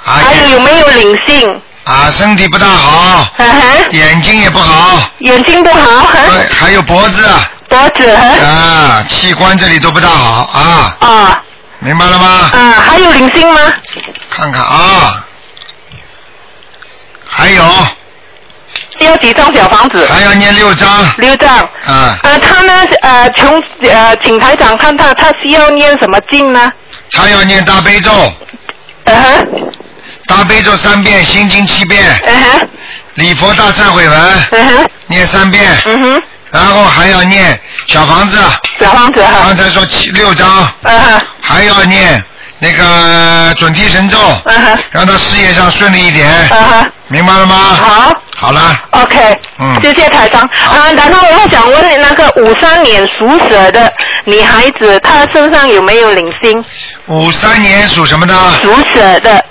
[0.05, 1.61] 啊，还有有没有灵性？
[1.89, 6.07] 啊，身体不大好，嗯哼，眼睛也不好，眼睛不好，
[6.51, 7.27] 还有脖子
[7.67, 11.41] 脖子，啊，器官这里都不大好啊，啊，
[11.79, 12.51] 明白了吗？
[12.53, 13.59] 啊，还有灵性吗？
[14.29, 15.25] 看看啊，
[17.27, 17.63] 还有。
[18.99, 20.07] 要几张小房子？
[20.07, 20.87] 还要念六张。
[21.17, 21.57] 六张。
[21.57, 26.71] 啊，呃，他呢，呃，从呃，请台长看他，他需要念什么经呢？
[27.11, 28.11] 他要念大悲咒，
[29.05, 29.68] 嗯哼，
[30.29, 32.67] 大悲咒三遍，心经七遍，嗯哼，
[33.15, 34.19] 礼佛大忏悔文
[34.51, 36.21] 嗯哼，念三遍，嗯哼，
[36.51, 38.37] 然后还要念小房子，
[38.79, 39.23] 小房子。
[39.23, 42.23] 哈刚，才说七六章，嗯哼，还要念
[42.59, 47.55] 那个准提神咒，嗯哼，让他事业上顺利一点，嗯哼，明白了吗？
[47.55, 48.13] 好。
[48.41, 49.77] 好了，，OK，嗯。
[49.81, 50.41] 谢谢台长。
[50.43, 53.91] 啊，然后我想问那个五三年属蛇的
[54.23, 56.63] 女孩子，她身上有没有灵性？
[57.07, 58.33] 五三年属什么的？
[58.63, 59.43] 属蛇的，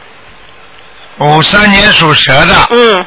[1.18, 2.54] 五三年属蛇的。
[2.70, 3.06] 嗯。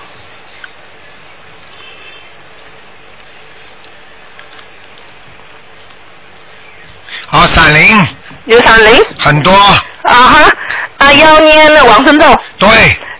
[7.28, 8.07] 好闪灵。
[8.45, 9.03] 有闪灵？
[9.18, 9.51] 很多。
[9.53, 10.51] 啊哈。
[10.97, 12.70] 啊要念了王奋斗对。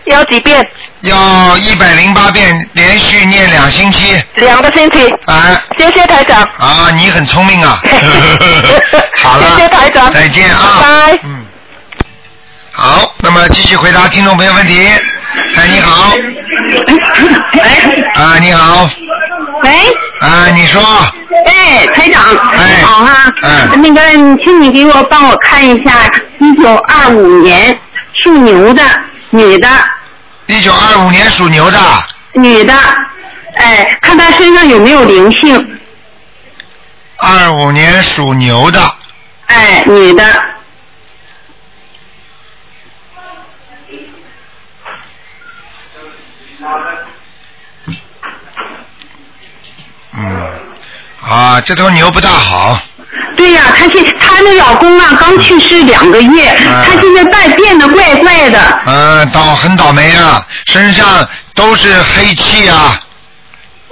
[0.06, 0.60] 要几遍？
[1.00, 4.22] 要一百零八遍连续念两星期。
[4.34, 5.08] 两个星期。
[5.24, 5.62] 啊。
[5.78, 6.42] 谢谢台长。
[6.58, 7.80] 啊你很聪明啊。
[9.22, 9.56] 好了。
[9.56, 10.12] 谢谢台长。
[10.12, 10.80] 再见啊。
[10.82, 11.18] 拜拜。
[11.22, 11.46] 嗯。
[12.74, 14.88] 好，那么继续回答听众朋友问题。
[15.56, 16.16] 哎，你好。
[17.52, 18.02] 哎。
[18.14, 18.88] 啊，你好。
[19.62, 19.70] 喂。
[20.20, 20.82] 啊，你说。
[21.46, 23.34] 哎，台长，哎你好哈。
[23.42, 23.82] 嗯。
[23.82, 24.00] 那个，
[24.42, 25.92] 请你给我帮我看一下，
[26.38, 27.78] 一九二五年
[28.14, 28.82] 属牛的
[29.30, 29.68] 女的。
[30.46, 31.78] 一九二五年属牛的。
[32.32, 32.72] 女的，
[33.54, 35.78] 哎，看她身上有没有灵性。
[37.18, 38.80] 二五年属牛的。
[39.46, 40.24] 哎，女的。
[50.16, 50.50] 嗯。
[51.28, 52.80] 啊，这头牛不大好。
[53.36, 58.80] 对呀、她现她那老公啊，刚去世两个月，嗯她现在变变得怪怪的。
[58.86, 63.00] 嗯，倒很倒霉啊，身上都是黑气啊。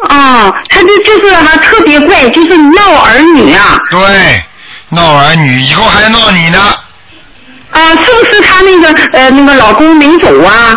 [0.09, 3.79] 哦，她这就是还、特别怪，就是闹儿女啊。
[3.91, 4.43] 对，
[4.91, 6.59] 闹儿女，以后还闹你呢。
[7.71, 10.75] 啊，是不是她那个呃那个老公没走啊？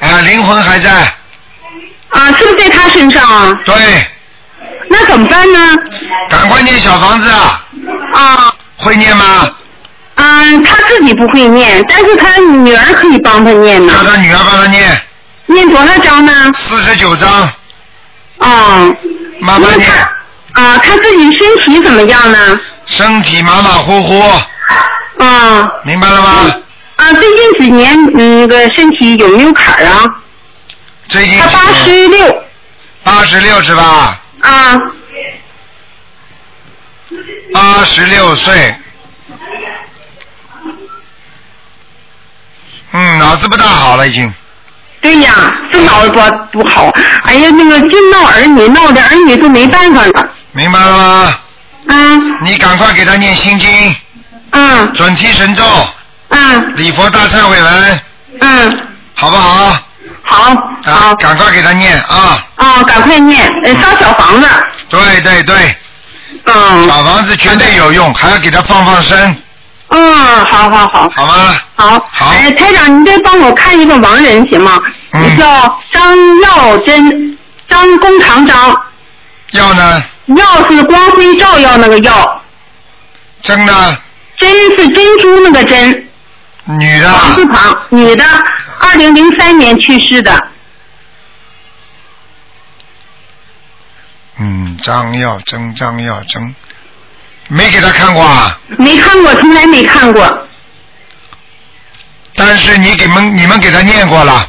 [0.00, 1.15] 啊，灵魂还在。
[2.10, 3.54] 啊，是不是在他身上啊？
[3.64, 3.74] 对。
[4.88, 5.58] 那怎么办呢？
[6.30, 7.66] 赶快念小房子啊！
[8.14, 8.52] 啊。
[8.76, 9.50] 会念吗？
[10.14, 13.92] 嗯，他自己不会念，但是他女儿可以帮他念呢。
[13.94, 15.02] 让他女儿帮他念。
[15.46, 16.52] 念多少章呢？
[16.54, 17.50] 四十九章。
[18.38, 18.94] 哦。
[19.40, 19.90] 慢慢念。
[20.52, 22.60] 啊，他自己身体怎么样呢？
[22.86, 24.20] 身体马马虎虎。
[25.18, 25.68] 啊。
[25.84, 26.54] 明白了吗？
[26.96, 30.04] 啊，最近几年嗯那个身体有没有坎儿啊？
[31.08, 32.44] 最近他八十六。
[33.04, 34.20] 八十六是吧？
[34.40, 34.74] 啊。
[37.52, 38.74] 八十六岁。
[42.92, 44.32] 嗯，脑子不大好了已经。
[45.00, 46.90] 对呀，这脑子不不好。
[47.24, 50.30] 哎呀，那个净闹儿女，闹的儿女都没办法了。
[50.52, 51.38] 明白了吗？
[51.88, 52.44] 嗯。
[52.44, 53.96] 你赶快给他念心经。
[54.50, 54.92] 嗯。
[54.94, 55.64] 准提神咒。
[56.28, 56.76] 嗯。
[56.76, 58.00] 礼佛大忏悔文。
[58.40, 58.88] 嗯。
[59.14, 59.78] 好不好？
[60.22, 60.52] 好。
[60.84, 62.38] 啊，赶快给他念啊！
[62.56, 64.48] 啊，赶快念，呃，烧小房子。
[64.88, 65.76] 对对对。
[66.44, 66.88] 嗯。
[66.88, 69.36] 小房子绝对有用，还要给他放放生。
[69.88, 71.10] 嗯，好好好。
[71.14, 71.56] 好吗？
[71.76, 72.06] 好。
[72.10, 72.26] 好。
[72.30, 74.80] 哎，台长，你再帮我看一个亡人行吗？
[75.12, 75.36] 嗯。
[75.38, 77.38] 叫张耀珍，
[77.68, 78.82] 张工长张。
[79.52, 80.02] 耀呢？
[80.26, 82.42] 耀是光辉照耀那个耀。
[83.42, 83.96] 真呢？
[84.38, 86.08] 珍是珍珠那个珍。
[86.64, 87.12] 女的。
[87.12, 88.24] 王字旁，女的，
[88.80, 90.48] 二零零三年去世的。
[94.38, 96.54] 嗯，张耀珍，张耀珍，
[97.48, 98.58] 没给他看过啊？
[98.78, 100.46] 没看过，从来没看过。
[102.34, 104.46] 但是你给们你们给他念过了，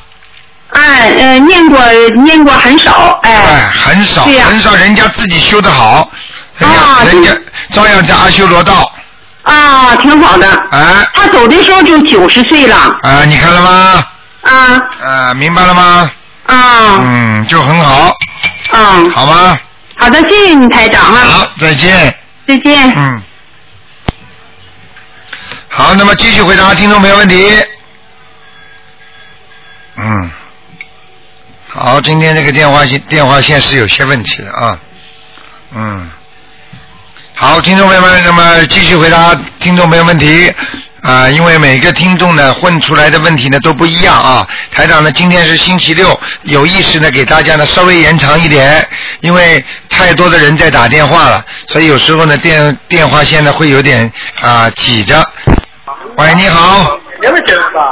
[0.71, 1.79] 哎，呃，念过
[2.25, 3.31] 念过很少，哎。
[3.31, 6.11] 哎，很少，很少，人家自己修的好，
[6.57, 7.31] 人家、人家
[7.71, 8.91] 照样在阿修罗道，
[9.43, 10.51] 啊，挺好的。
[10.71, 11.07] 哎。
[11.13, 12.75] 他走的时候就九十岁了。
[13.03, 14.05] 啊，你看了吗？
[14.47, 14.89] 啊。
[15.03, 16.11] 啊，明白了吗？
[16.45, 16.99] 啊。
[17.01, 18.15] 嗯，就很好，
[18.73, 19.11] 嗯。
[19.11, 19.59] 好吗？
[19.99, 21.23] 好的，谢谢你台长啊。
[21.25, 22.15] 好，再见。
[22.47, 22.93] 再见。
[22.95, 23.23] 嗯。
[25.69, 27.51] 好，那么继续回答听众朋友问题。
[29.97, 30.31] 嗯。
[31.67, 34.79] 好，今天这个电话线电话线是有些问题的啊。
[35.73, 36.09] 嗯。
[37.35, 40.51] 好，听众朋友们，那么继续回答听众朋友问题
[41.07, 44.45] 啊、因为每个听众呢问出来的问题呢都不一样啊。
[44.73, 48.85] 台长呢今天是星期六，有意识呢给大家呢稍微延长一点，
[49.21, 55.25] 因为太多的人在打电话了，所以有时候呢电电话线呢会有点啊、挤着。
[56.17, 56.99] 喂，你好。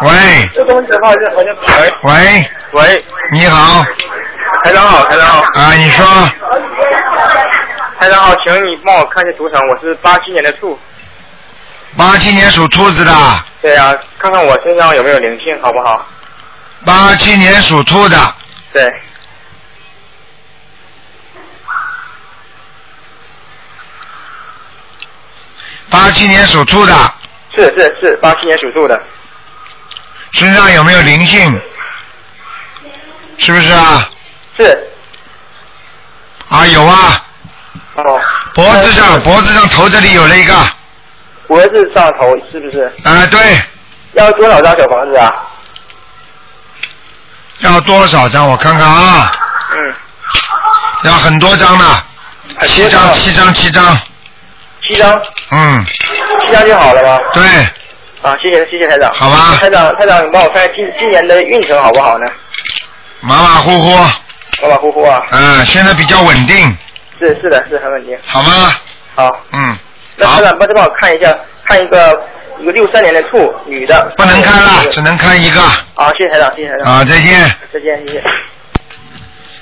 [0.01, 0.49] 喂。
[2.03, 2.49] 喂。
[2.73, 3.05] 喂。
[3.31, 3.85] 你好。
[4.65, 5.39] 台长好，台长好。
[5.53, 6.05] 啊，你说。
[7.97, 10.77] 台长好，请你帮我看一下图腾，我是八七年的兔。
[11.97, 13.13] 八七年属兔子的，
[13.61, 16.05] 对呀、看看我身上有没有灵性，好不好？
[16.85, 18.17] 八七年属兔的，
[18.73, 18.85] 对。
[25.89, 26.93] 八七年属兔的，
[27.55, 29.01] 是是是，八七年属兔的。
[30.33, 31.61] 身上有没有灵性？
[33.37, 34.09] 是不是啊？
[34.57, 34.87] 是。
[36.49, 37.25] 啊，有啊，
[37.95, 38.21] 哦。
[38.53, 40.53] 脖子上脖子上头这里有了一个，
[41.47, 42.83] 脖子上头是不是？
[43.03, 43.39] 啊，对，
[44.13, 45.29] 要多少张小房子啊？
[47.59, 48.49] 要多少张？
[48.49, 49.31] 我看看啊，
[49.77, 49.93] 嗯，
[51.03, 52.03] 要很多张呢，
[52.63, 53.97] 七张，七张，七张，
[54.87, 55.21] 七张。
[55.51, 57.19] 嗯，七张就好了吗？
[57.33, 57.43] 对，
[58.21, 59.11] 啊，谢谢谢谢台长。
[59.13, 62.25] 好吧台长台长，你帮我看看今今年的运程好不好呢？
[63.21, 63.95] 马马虎虎，
[64.61, 65.19] 马马虎虎啊。
[65.31, 66.77] 嗯，现在比较稳定，
[67.19, 68.17] 是是的，是很稳定。
[68.27, 68.75] 好吗？
[69.15, 69.77] 好，嗯，
[70.17, 71.35] 那台长帮再帮我看一下，
[71.65, 72.21] 看一个
[72.61, 74.13] 一个六三年的兔女的。
[74.17, 75.61] 不能看了，只能看一个。
[75.61, 76.93] 啊，谢谢台长，谢谢台长。
[76.93, 77.55] 啊再见。
[77.73, 78.23] 再见，谢谢。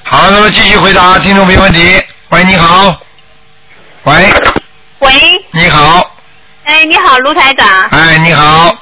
[0.03, 2.01] 好，那么继续回答听众朋友问题。
[2.29, 2.99] 喂，你好。
[4.03, 4.13] 喂，
[4.99, 5.11] 喂，
[5.51, 6.13] 你好，
[6.65, 8.75] 哎，你好，卢台长，哎，你好，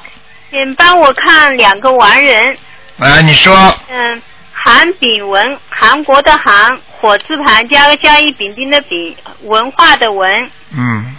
[0.50, 2.58] 请帮我看两个完人，
[2.98, 3.54] 哎，你说，
[3.88, 4.20] 嗯，
[4.52, 11.14] 韩炳文，韩国的韩，火字旁加个加一丙丁的丙，文化的文，嗯，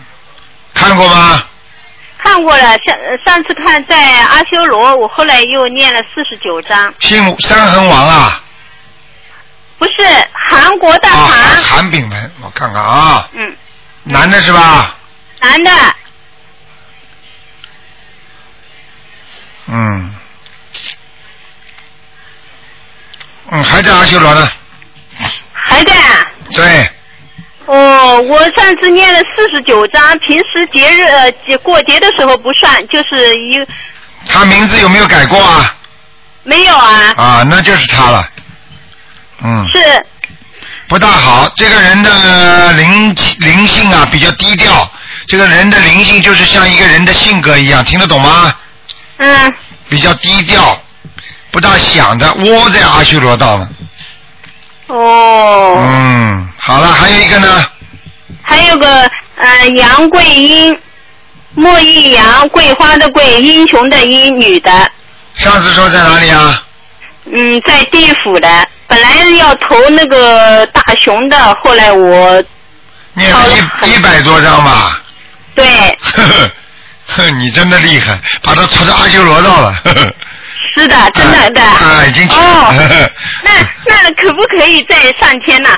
[0.73, 1.43] 看过吗？
[2.17, 2.95] 看过了，上
[3.25, 8.41] 上次看在阿修罗，我后来又念了四十九章，姓三横王啊，
[9.77, 9.91] 不是
[10.31, 13.55] 韩国的韩韩炳文，我看看啊，嗯，
[14.03, 14.95] 男的是吧？
[15.41, 15.71] 男的，
[19.67, 20.15] 嗯，
[23.51, 24.49] 嗯，还在阿修罗呢，
[25.51, 26.25] 还在啊。
[26.51, 26.89] 对，
[27.65, 33.57] 哦，我上次念了四十九章，平时节日呃节过节的时候不算，就是一
[34.27, 35.75] 他名字有没有改过啊？
[36.43, 38.27] 没有啊，啊，那就是他了，
[39.41, 39.79] 嗯，是
[40.89, 41.49] 不大好。
[41.55, 44.91] 这个人的灵灵性啊比较低调，
[45.25, 48.53] 这个人的灵性就是像一个人的性格一样，听得懂吗？
[49.17, 49.53] 嗯。
[49.89, 50.77] 比较低调，
[51.51, 53.69] 不大想的，窝在阿修罗道呢。
[54.87, 55.75] 哦。
[55.77, 57.65] 嗯，好了，还有一个呢，
[58.41, 58.87] 还有个
[59.35, 60.79] 呃杨桂英，
[61.55, 64.71] 莫一杨，桂花的桂，英雄的英，女的，
[65.35, 66.63] 上次说在哪里啊？
[67.25, 72.41] 嗯，在地府的，本来要投那个大雄的，后来我
[73.13, 73.45] 念了
[73.83, 75.01] 一一百多张吧。
[75.55, 75.65] 对
[75.99, 76.51] 呵呵
[77.07, 79.73] 呵， 你真的厉害，把他投到阿修罗道了。
[79.83, 80.13] 呵 呵
[80.75, 81.61] 是的，真的的。
[81.61, 82.41] 啊，已经去了。
[82.41, 83.09] 哦，
[83.43, 83.51] 那
[83.85, 85.69] 那可不可以再上天呢？
[85.69, 85.77] 啊，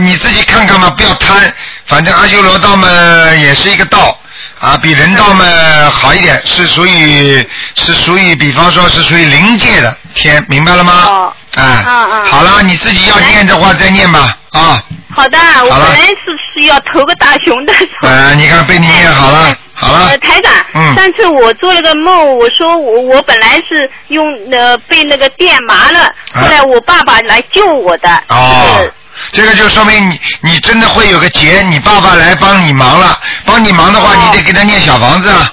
[0.00, 1.52] 你自己看看嘛，不要贪。
[1.86, 2.88] 反正阿修罗道嘛
[3.34, 4.18] 也是一个道
[4.58, 5.44] 啊，比人道嘛
[5.90, 11.04] 好一点，是属于是属于，比方说是属于灵界的天，明白了吗？
[11.06, 11.32] 哦。
[11.56, 11.84] 啊。
[11.86, 14.82] 嗯嗯好了，你自己要念的话再念吧啊。
[15.14, 16.16] 好的，我本来是
[16.52, 17.72] 是要投个大熊的。
[18.02, 20.18] 呃，你看被你念好了，好了呃，。
[20.18, 28.08] 台长，嗯上次我做了个梦，我说我我本来是用呃被那个电麻了，后来我爸爸来救我的。
[28.08, 28.90] 啊哦，
[29.32, 35.52] 这个就说明你你真的会有个劫，你爸爸来帮你忙了，帮你忙的话，你得给他念小房子啊。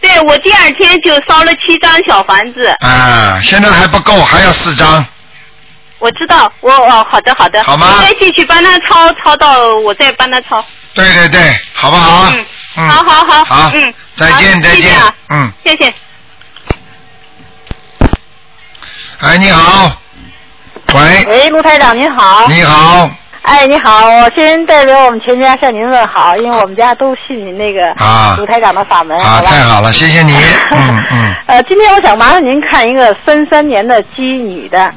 [0.00, 2.72] 对，我第二天就烧了七张小房子。
[2.80, 5.04] 啊，现在还不够，还要四张。
[5.98, 7.62] 我知道，我哦，好的好的。
[7.64, 10.64] 好吗我再继续帮他抄，抄到我再帮他抄。
[10.94, 12.30] 对对对，好不好？
[12.30, 12.46] 嗯，
[12.76, 13.44] 嗯好好好。
[13.44, 15.14] 好嗯，再见再见谢谢啊。
[15.30, 15.92] 嗯，谢谢。
[19.20, 20.00] 哎，你好，
[20.94, 22.46] 喂，喂，卢台长您好。
[22.48, 23.10] 你好，
[23.42, 28.34] 哎，你好，我先代表我们全家向您问好，因为我们家都信您那个啊。
[28.38, 29.50] 卢台长的法门，啊，好吧？
[29.50, 30.32] 太好了，谢谢你，
[30.72, 34.90] 嗯嗯，呃，今天我想麻烦您看一个三三年的鸡女的，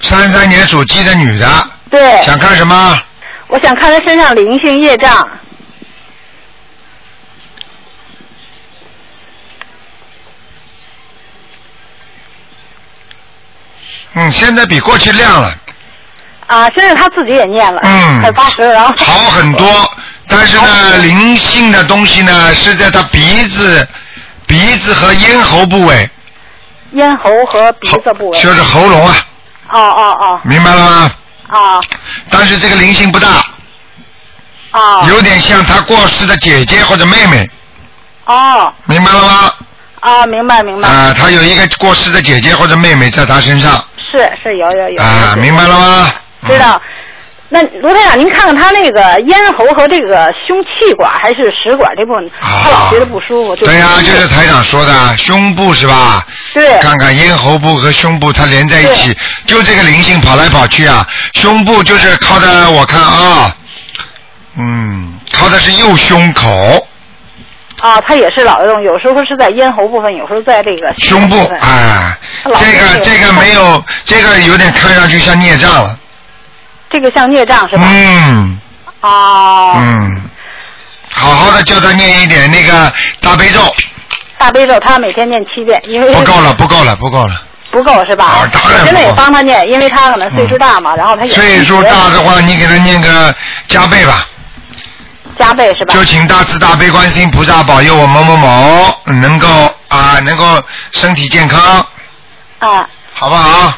[0.00, 1.46] 三三年属鸡的女的，
[1.90, 2.98] 对，想看什么？
[3.48, 5.26] 我想看她身上灵性业障，
[14.14, 15.54] 嗯，现在比过去亮了，
[16.46, 18.20] 啊，现在他自己也念了，嗯。
[18.22, 18.92] 快八十了，然后。
[18.96, 19.90] 好很多，
[20.28, 23.88] 但是呢，灵性的东西呢是在他鼻子、
[24.46, 26.10] 鼻子和咽喉部位，
[26.92, 29.16] 咽喉和鼻子部位，就是喉咙啊，
[29.72, 31.12] 哦哦哦，明白了吗？
[31.48, 31.80] 啊。
[32.30, 33.28] 但是这个灵性不大，
[34.72, 37.48] 哦有点像他过世的姐姐或者妹妹，
[38.24, 38.72] 哦。
[38.86, 39.52] 明白了吗？
[40.00, 46.12] 啊，明白明白，啊，他有一个过世的姐姐或者妹妹在他身上，是是有有有，啊，明白了吗？
[46.46, 46.80] 知道。
[47.52, 53.56] 那卢台长，您看看他那个咽喉和这个胸气管还是食管这部分，他老觉得不舒服。
[53.56, 56.24] 就对呀、就是台长说的，啊胸部是吧？
[56.54, 56.78] 对。
[56.78, 59.12] 看看咽喉部和胸部它连在一起，
[59.46, 61.04] 就这个灵性跑来跑去啊。
[61.34, 63.56] 胸部就是靠的，我看啊，
[64.56, 66.86] 嗯，靠的是右胸口，
[67.80, 71.58] 啊，他也是老用，有时候是在咽喉部分，有时候在这个胸部部分。
[71.58, 75.98] 哎，这个这个没有，这个有点看上去像孽障了。
[76.90, 77.84] 这个像孽障是吧？
[77.90, 78.60] 嗯
[79.00, 79.72] 哦。
[79.76, 80.22] 嗯，
[81.12, 83.60] 好好的叫他念一点那个大悲咒，
[84.38, 87.42] 大悲咒他每天念七遍，因为不够了，不够了，不够了。
[87.70, 88.24] 不够是吧？
[88.24, 93.34] 啊当然我现在也帮他念，因为他可能岁数大嘛，然后他也岁数大的话，你给他念个
[93.68, 94.26] 加倍吧。
[95.40, 95.94] 加倍是吧？
[95.94, 99.48] 就请大慈大悲观世音菩萨保佑我某某某能够
[99.88, 100.44] 啊能够
[100.92, 101.84] 身体健康，
[102.58, 103.72] 啊，好不好？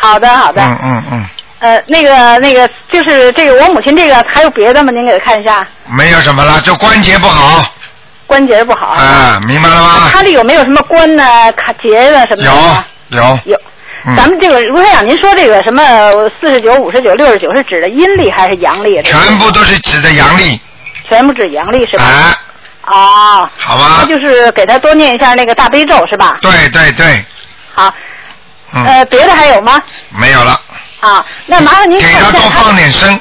[0.00, 0.62] 好的好的。
[0.62, 1.26] 嗯嗯嗯，
[1.58, 4.90] 呃，那个那个就是这个我母亲这个还有别的吗？
[4.92, 7.74] 您给她看一下，没有什么了，就关节不好
[8.26, 8.86] 关节不好。
[8.86, 10.08] 啊，明白了吗？
[10.12, 12.84] 她这有没有什么关呢、卡结的什么的？
[13.10, 13.60] 有有有。
[14.06, 15.82] 嗯咱们这个卢台长，您说这个什么
[16.40, 19.02] 四十九、五十九、六十九是指的阴历还是阳历？
[19.02, 20.58] 全部都是指的阳历，
[21.10, 22.04] 全部指阳历是吧？
[22.04, 22.38] 啊，
[22.86, 23.98] 哦，好吧。
[24.00, 26.38] 那就是给他多念一下那个大悲咒是吧？
[26.40, 27.24] 对对对，
[27.74, 27.92] 好，
[28.74, 29.82] 嗯，呃，别的还有吗？
[30.18, 30.58] 没有了，
[31.00, 33.20] 啊，那麻烦您给他多放点声，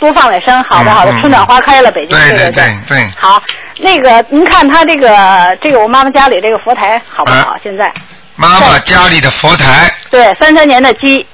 [0.00, 0.62] 多放点声。
[0.64, 2.10] 好的，好的，春暖花开了，北京。
[2.10, 3.42] 对对对对对，好，
[3.78, 7.56] 那个您看他这个这个我妈妈家里这个佛台好不啊好？
[7.62, 7.90] 现在。
[8.36, 11.26] 妈妈家里的佛台，对三三年的鸡，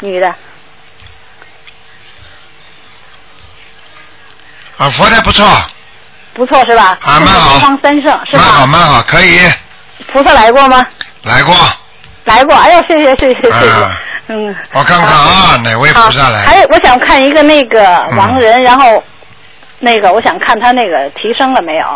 [0.00, 0.34] 女的，
[4.76, 5.46] 啊，佛台不错，
[6.34, 6.98] 不错是吧？
[7.02, 8.66] 啊蛮好东方三圣是蛮好？
[8.66, 9.40] 蛮好，可以
[10.12, 10.84] 菩萨来过吗？
[11.22, 11.54] 来过，
[12.24, 14.56] 来过，哎呦，谢谢谢谢谢谢啊，嗯。
[14.72, 16.44] 我看看啊，哪位菩萨，来？
[16.44, 17.82] 还有，我想看一个那个
[18.16, 19.02] 亡人，嗯然后
[19.78, 21.86] 那个我想看他那个提升了没有？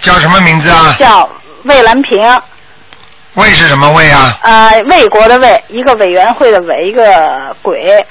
[0.00, 0.96] 叫什么名字啊？
[0.98, 1.28] 叫
[1.64, 2.22] 魏兰平，
[3.34, 4.38] 魏是什么魏啊？
[4.42, 8.04] 呃，魏国的魏，一个委员会的委，一个鬼，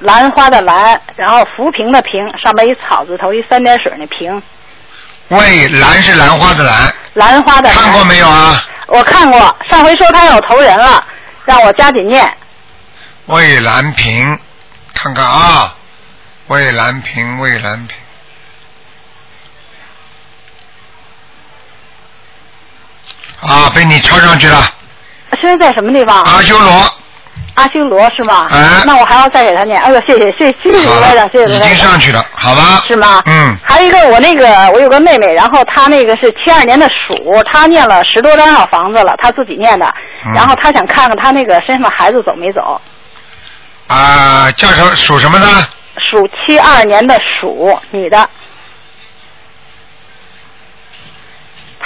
[0.00, 4.42] 兰花的兰，然后浮萍的萍，上面一草字头，一三点水那萍，
[5.28, 7.74] 魏兰是兰花的兰，兰花的兰。
[7.74, 8.62] 看过没有啊？
[8.86, 11.02] 我看过，上回说他要投人了，
[11.44, 12.32] 让我加紧念。
[13.26, 14.38] 魏兰萍，
[14.94, 15.74] 看看啊，
[16.46, 17.96] 魏兰萍，魏兰萍。
[23.40, 24.72] 啊，被你抄上去了，
[25.40, 26.22] 现在在什么地方？
[26.22, 26.94] 阿修罗。
[27.58, 28.46] 阿修罗是吗？
[28.50, 29.80] 哎那我还要再给他念。
[29.82, 31.68] 哎呦，谢谢谢谢谢谢好卢台长，谢谢卢已台长。
[31.68, 32.82] 经上去了，好吧？
[32.86, 33.20] 是吗？
[33.26, 39.92] 嗯，还有一个，我那个我有个妹妹，然后她那个是七二年的鼠，她念了十多张小房子了，她自己念的，
[40.24, 42.80] 嗯然后她想看看她那个身上孩子走没走。
[43.88, 45.46] 啊，叫什么属什么呢？
[45.98, 48.28] 属七二年的鼠，女的。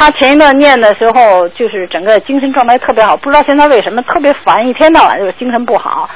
[0.02, 6.10] 她前一段念的时候，就是整个精神状态特别好，不知道现在为什么特别烦，一天到晚就是精神不好。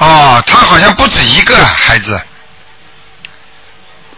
[0.00, 2.20] 哦，他好像不止一个孩子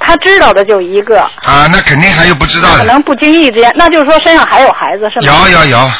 [0.00, 2.78] 他知道的就一个，啊，那肯定还有不知道的。
[2.78, 5.46] 可能不经意之间，那就是说身上还有孩子是吗？
[5.50, 5.90] 有有有，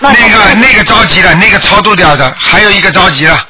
[0.00, 3.48] 那那个那个着急了，那个超度掉的，还有一个着急了，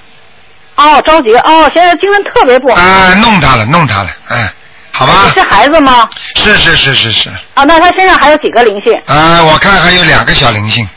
[0.77, 2.81] 哦，着急哦，现在精神特别不好。
[2.81, 4.51] 啊，弄他了，弄他了，哎，
[4.93, 5.31] 好吧？
[5.35, 6.07] 是孩子吗？
[6.35, 8.95] 是是是是是，啊，那他身上还有几个灵性？
[9.07, 10.89] 啊，我看还有两个小灵性，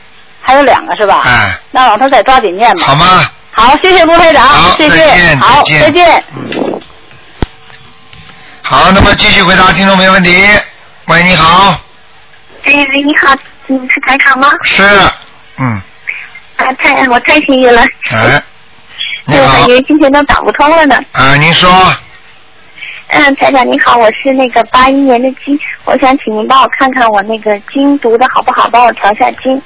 [0.42, 1.22] 还有两个是吧？
[1.26, 2.84] 哎，那让他再抓紧念吧。
[2.86, 3.30] 好吗？
[3.52, 6.24] 好，谢谢卢台长，好谢谢，再见好，再见再见。
[8.62, 10.46] 好，那么继续回答听众没问题。
[11.08, 11.72] 喂，你好，
[12.64, 13.36] 哎，喂，你好，
[13.68, 14.50] 你是台长吗？
[14.64, 14.84] 是，
[15.58, 15.82] 嗯，
[16.58, 18.42] 啊，太我太幸运了，哎，你
[19.38, 20.98] 我好感，觉今天都打不通了呢。
[21.12, 21.70] 啊，您说，
[23.08, 29.62] 嗯，台长你好，我是那个八一年的鸡，我想请您帮我看看我那个经读的好不好，帮我调下经。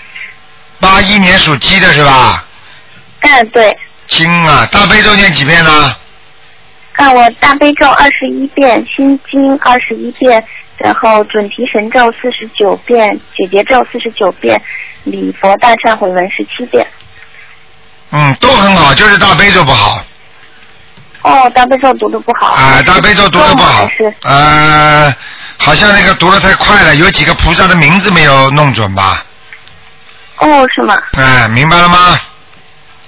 [0.79, 2.45] 八一年属鸡的是吧？
[3.21, 5.95] 嗯，对，经啊，大悲咒念几遍呢？
[6.93, 10.43] 看我大悲咒二十一遍，心经二十一遍，
[10.77, 14.61] 然后准提神咒四十九遍，解结咒四十九遍，
[15.03, 16.85] 礼佛大忏悔文十七遍。
[18.15, 20.03] 嗯，都很好，就是大悲咒不好。
[21.23, 22.47] 哦，大悲咒读的不好。
[22.53, 25.13] 啊，大悲咒读的不好还是，呃，
[25.57, 29.23] 好像那个读的太快了，有几个菩萨的名字没有弄准吧？
[30.37, 31.01] 哦，是吗？
[31.17, 31.97] 哎，明白了吗？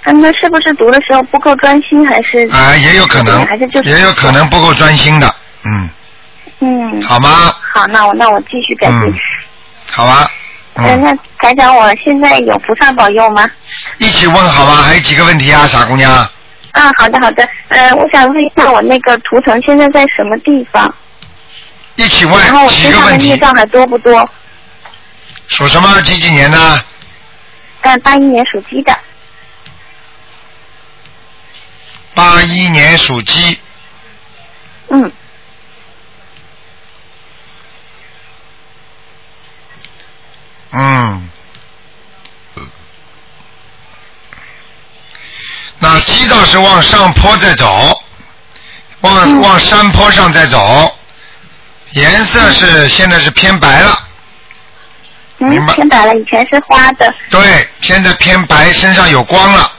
[0.05, 2.39] 啊，那是不是读的时候不够专心，还是？
[2.51, 5.35] 啊，也有可能还是就是，也有可能不够专心的，
[5.65, 5.89] 嗯，
[6.61, 7.01] 嗯。
[7.03, 7.53] 好吗？
[7.73, 8.97] 好，那我那我继续改进。
[9.01, 9.13] 嗯，
[9.91, 10.31] 好吧，
[10.75, 13.49] 嗯、嗯，那台长，我现在有菩萨保佑吗？
[13.97, 14.81] 一起问好吧？
[14.81, 16.11] 还有几个问题啊，傻姑娘？
[16.71, 17.47] 啊，好的好的。
[17.69, 20.93] 呃，我想问一下，我那个图腾现在在什么地方？
[21.95, 24.29] 一起问然后问我身上的孽障还多不多？
[25.47, 26.01] 属什么？
[26.01, 26.83] 几几年的？
[27.81, 28.93] 嗯，八一年属鸡的。
[32.13, 33.57] 八一年属鸡，
[34.89, 35.11] 嗯。
[40.77, 41.29] 嗯，
[45.79, 48.01] 那鸡倒是往上坡在走，
[49.01, 50.93] 往、嗯往山坡上在走，
[51.91, 54.07] 颜色是、现在是偏白了，
[55.37, 57.13] 明嗯，白偏白了，以前是花的。
[57.29, 59.71] 对，现在偏白，身上有光了，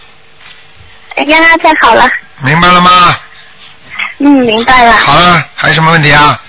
[1.16, 2.08] 哎呀，太好了，
[2.42, 3.16] 明白了吗？
[4.18, 4.92] 嗯，明白了。
[4.96, 6.40] 好了，还有什么问题啊？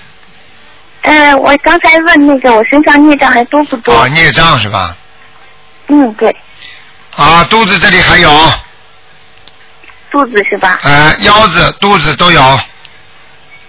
[1.02, 3.94] 呃，我刚才问那个我身上孽障还多不多？
[3.94, 4.96] 啊，孽障是吧？
[5.88, 6.34] 嗯，对，
[7.16, 8.30] 啊，肚子这里还有，
[10.10, 10.78] 肚子是吧？
[10.82, 12.42] 呃，腰子、肚子都有，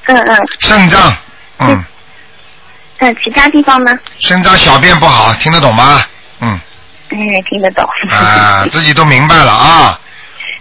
[0.06, 1.14] 嗯嗯肾脏，
[1.60, 1.84] 嗯，
[3.00, 3.92] 嗯，其他地方呢？
[4.18, 6.02] 肾脏小便不好，听得懂吗？
[6.42, 6.60] 嗯，
[7.10, 7.18] 哎，
[7.50, 7.88] 听得懂。
[8.12, 10.00] 啊，自己都明白了啊。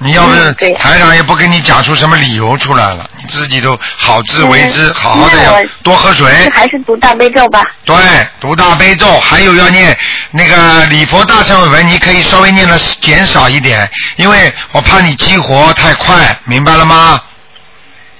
[0.01, 6.49] 你要不是台长也不跟你讲出什么理由出来了，你自己都好自为之，嗯好好的要多喝水。
[6.53, 7.61] 还是读大悲咒吧。
[7.85, 7.97] 对，
[8.41, 9.97] 读大悲咒，还有要念
[10.31, 17.21] 那个礼佛大忏悔文，你可以稍微念的减少一点，因为我怕你激活太快，明白了吗？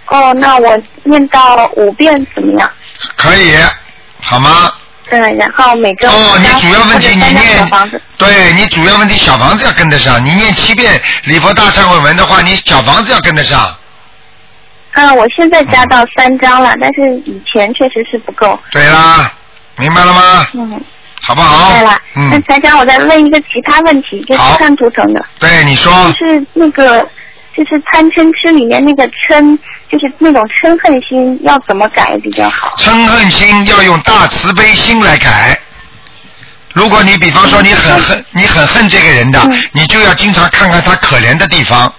[0.07, 2.71] 哦，那我念到五遍怎么样？
[3.17, 3.55] 可以，
[4.21, 4.73] 好吗？
[5.11, 13.75] 嗯，然后每周哦，你主要问题你念房子，对你主要问题小房子要跟得上，你念七遍礼佛大忏悔文的话，你小房子要跟得上。
[14.93, 18.59] 嗯，我现在加到三张了，但是以前确实是不够。
[18.73, 19.33] 对啦，
[19.77, 20.47] 明白了吗？
[20.55, 20.81] 嗯，
[21.23, 21.69] 好不好？
[21.71, 21.99] 明白了。
[22.15, 27.07] 那嗯，台长，我再问一个其他问题，就是看图腾的，对，你说就是那个
[27.59, 29.59] 就是贪嗔痴里面那个嗔，
[29.91, 32.77] 就是那种嗔恨心要怎么改比较好？
[32.77, 35.59] 嗔恨心要用大慈悲心来改。
[36.73, 39.41] 如果你比方说你很恨，你很恨这个人的，
[39.73, 41.93] 你就要经常看看他可怜的地方。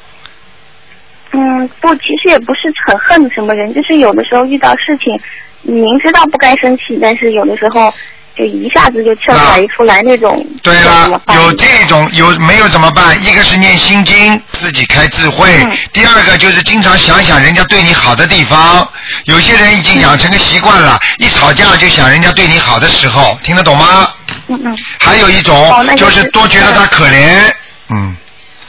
[1.32, 5.20] 嗯，不，其实也不是很恨什么人，就是有的时候遇到事情，
[5.64, 7.93] 明知道不该生气，但是有的时候
[8.39, 10.41] 就一下子就气儿来出来那种。
[10.63, 13.21] 对了，有这种有没有怎么办？
[13.21, 15.49] 一个是念心经，自己开智慧；
[15.91, 18.87] 第二个就是经常想想人家对你好的地方。
[19.25, 24.09] 有些人已经养成个习惯了，一吵架就想人家对你好的时候，听得懂吗？
[24.47, 24.77] 嗯嗯。
[24.99, 27.51] 还有一种就是多觉得他可怜，
[27.89, 28.15] 嗯。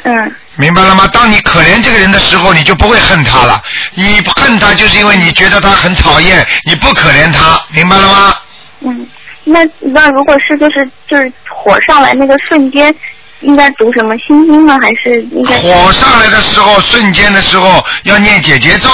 [0.03, 0.35] 嗯。
[0.57, 1.07] 明白了吗？
[1.13, 3.63] 当你可怜这个人的时候，你就不会恨他了。
[3.95, 8.35] 你恨他，就是因为你觉得他很讨厌，你不可怜他，明白了吗？
[8.83, 9.07] 嗯，
[9.45, 12.95] 那那如果是就是就是火上来那个瞬间，
[13.41, 14.79] 应该读什么心经呢？
[14.81, 18.89] 还是应该火上来的时候，瞬间的时候要念解结咒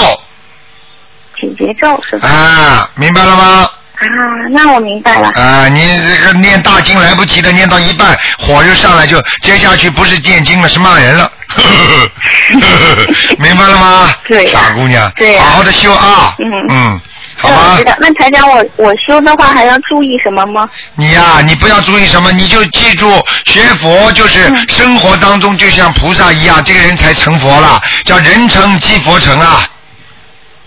[1.41, 2.29] 解结咒是吧？
[2.29, 3.69] 啊，明白了吗？
[3.99, 4.07] 啊，
[4.53, 5.29] 那我明白了。
[5.35, 11.31] 啊，你这个念大经来不及的，念到一半火就上来就，接下去不是念经了，是骂人了，
[13.39, 14.15] 明白了吗？
[14.29, 17.01] 对傻姑娘，对呀好好的修啊，嗯嗯，
[17.39, 17.95] 好那我知，道。
[18.01, 20.68] 那台长，我我修的话还要注意什么吗？
[20.95, 23.12] 你呀、你不要注意什么，你就记住
[23.45, 29.68] 学佛就是生活当中就像菩萨一样，这个人才成佛了，叫人成即佛成啊，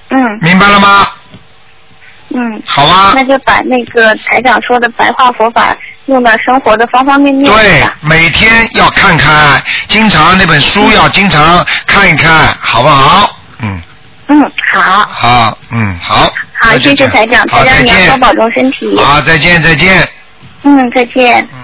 [0.10, 1.08] 嗯明白了吗？
[2.30, 2.62] 嗯。
[2.66, 3.14] 好啊。
[3.16, 7.52] 那就把那个台长说的白话佛法用到生活的方方面面。
[7.52, 13.36] 对吧，每天要看看，经常那本书要经常看一看，好不好？
[13.64, 13.82] 嗯，
[14.28, 14.82] 嗯，好。
[15.10, 16.32] 好，嗯，好。
[16.62, 18.18] 好，谢谢台长，好，台长你要多。
[18.18, 18.96] 保重身体。
[18.98, 20.08] 好，再见，再见。
[20.64, 21.42] 嗯，再见。
[21.54, 21.60] 嗯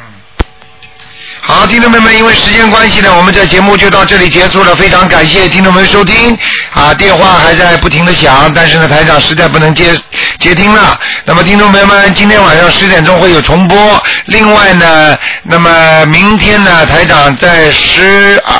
[1.41, 4.75] 好，听众朋友们，因为时间关系呢，我们这节目就到这里结束了。
[4.75, 6.35] 非常感谢听众朋友收听
[6.73, 9.95] 啊，电话还在不停的响，但是呢，台长实在不能接
[10.39, 10.99] 接听了。
[11.23, 14.03] 那么，听众朋友们，今天晚上十点钟会有重播。
[14.25, 18.59] 另外呢，那么明天呢，台长在十二。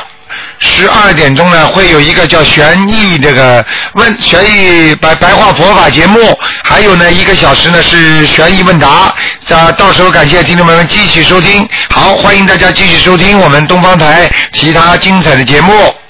[0.60, 9.14] 十二点钟呢，会有一个叫玄义这个问玄义白白话佛法节目，还有呢一个小时呢是玄义问答。
[9.50, 11.68] 啊，到时候感谢听众朋友们继续收听。
[11.90, 15.96] 好，欢迎大家继续收听我们东方台其他精彩的节目。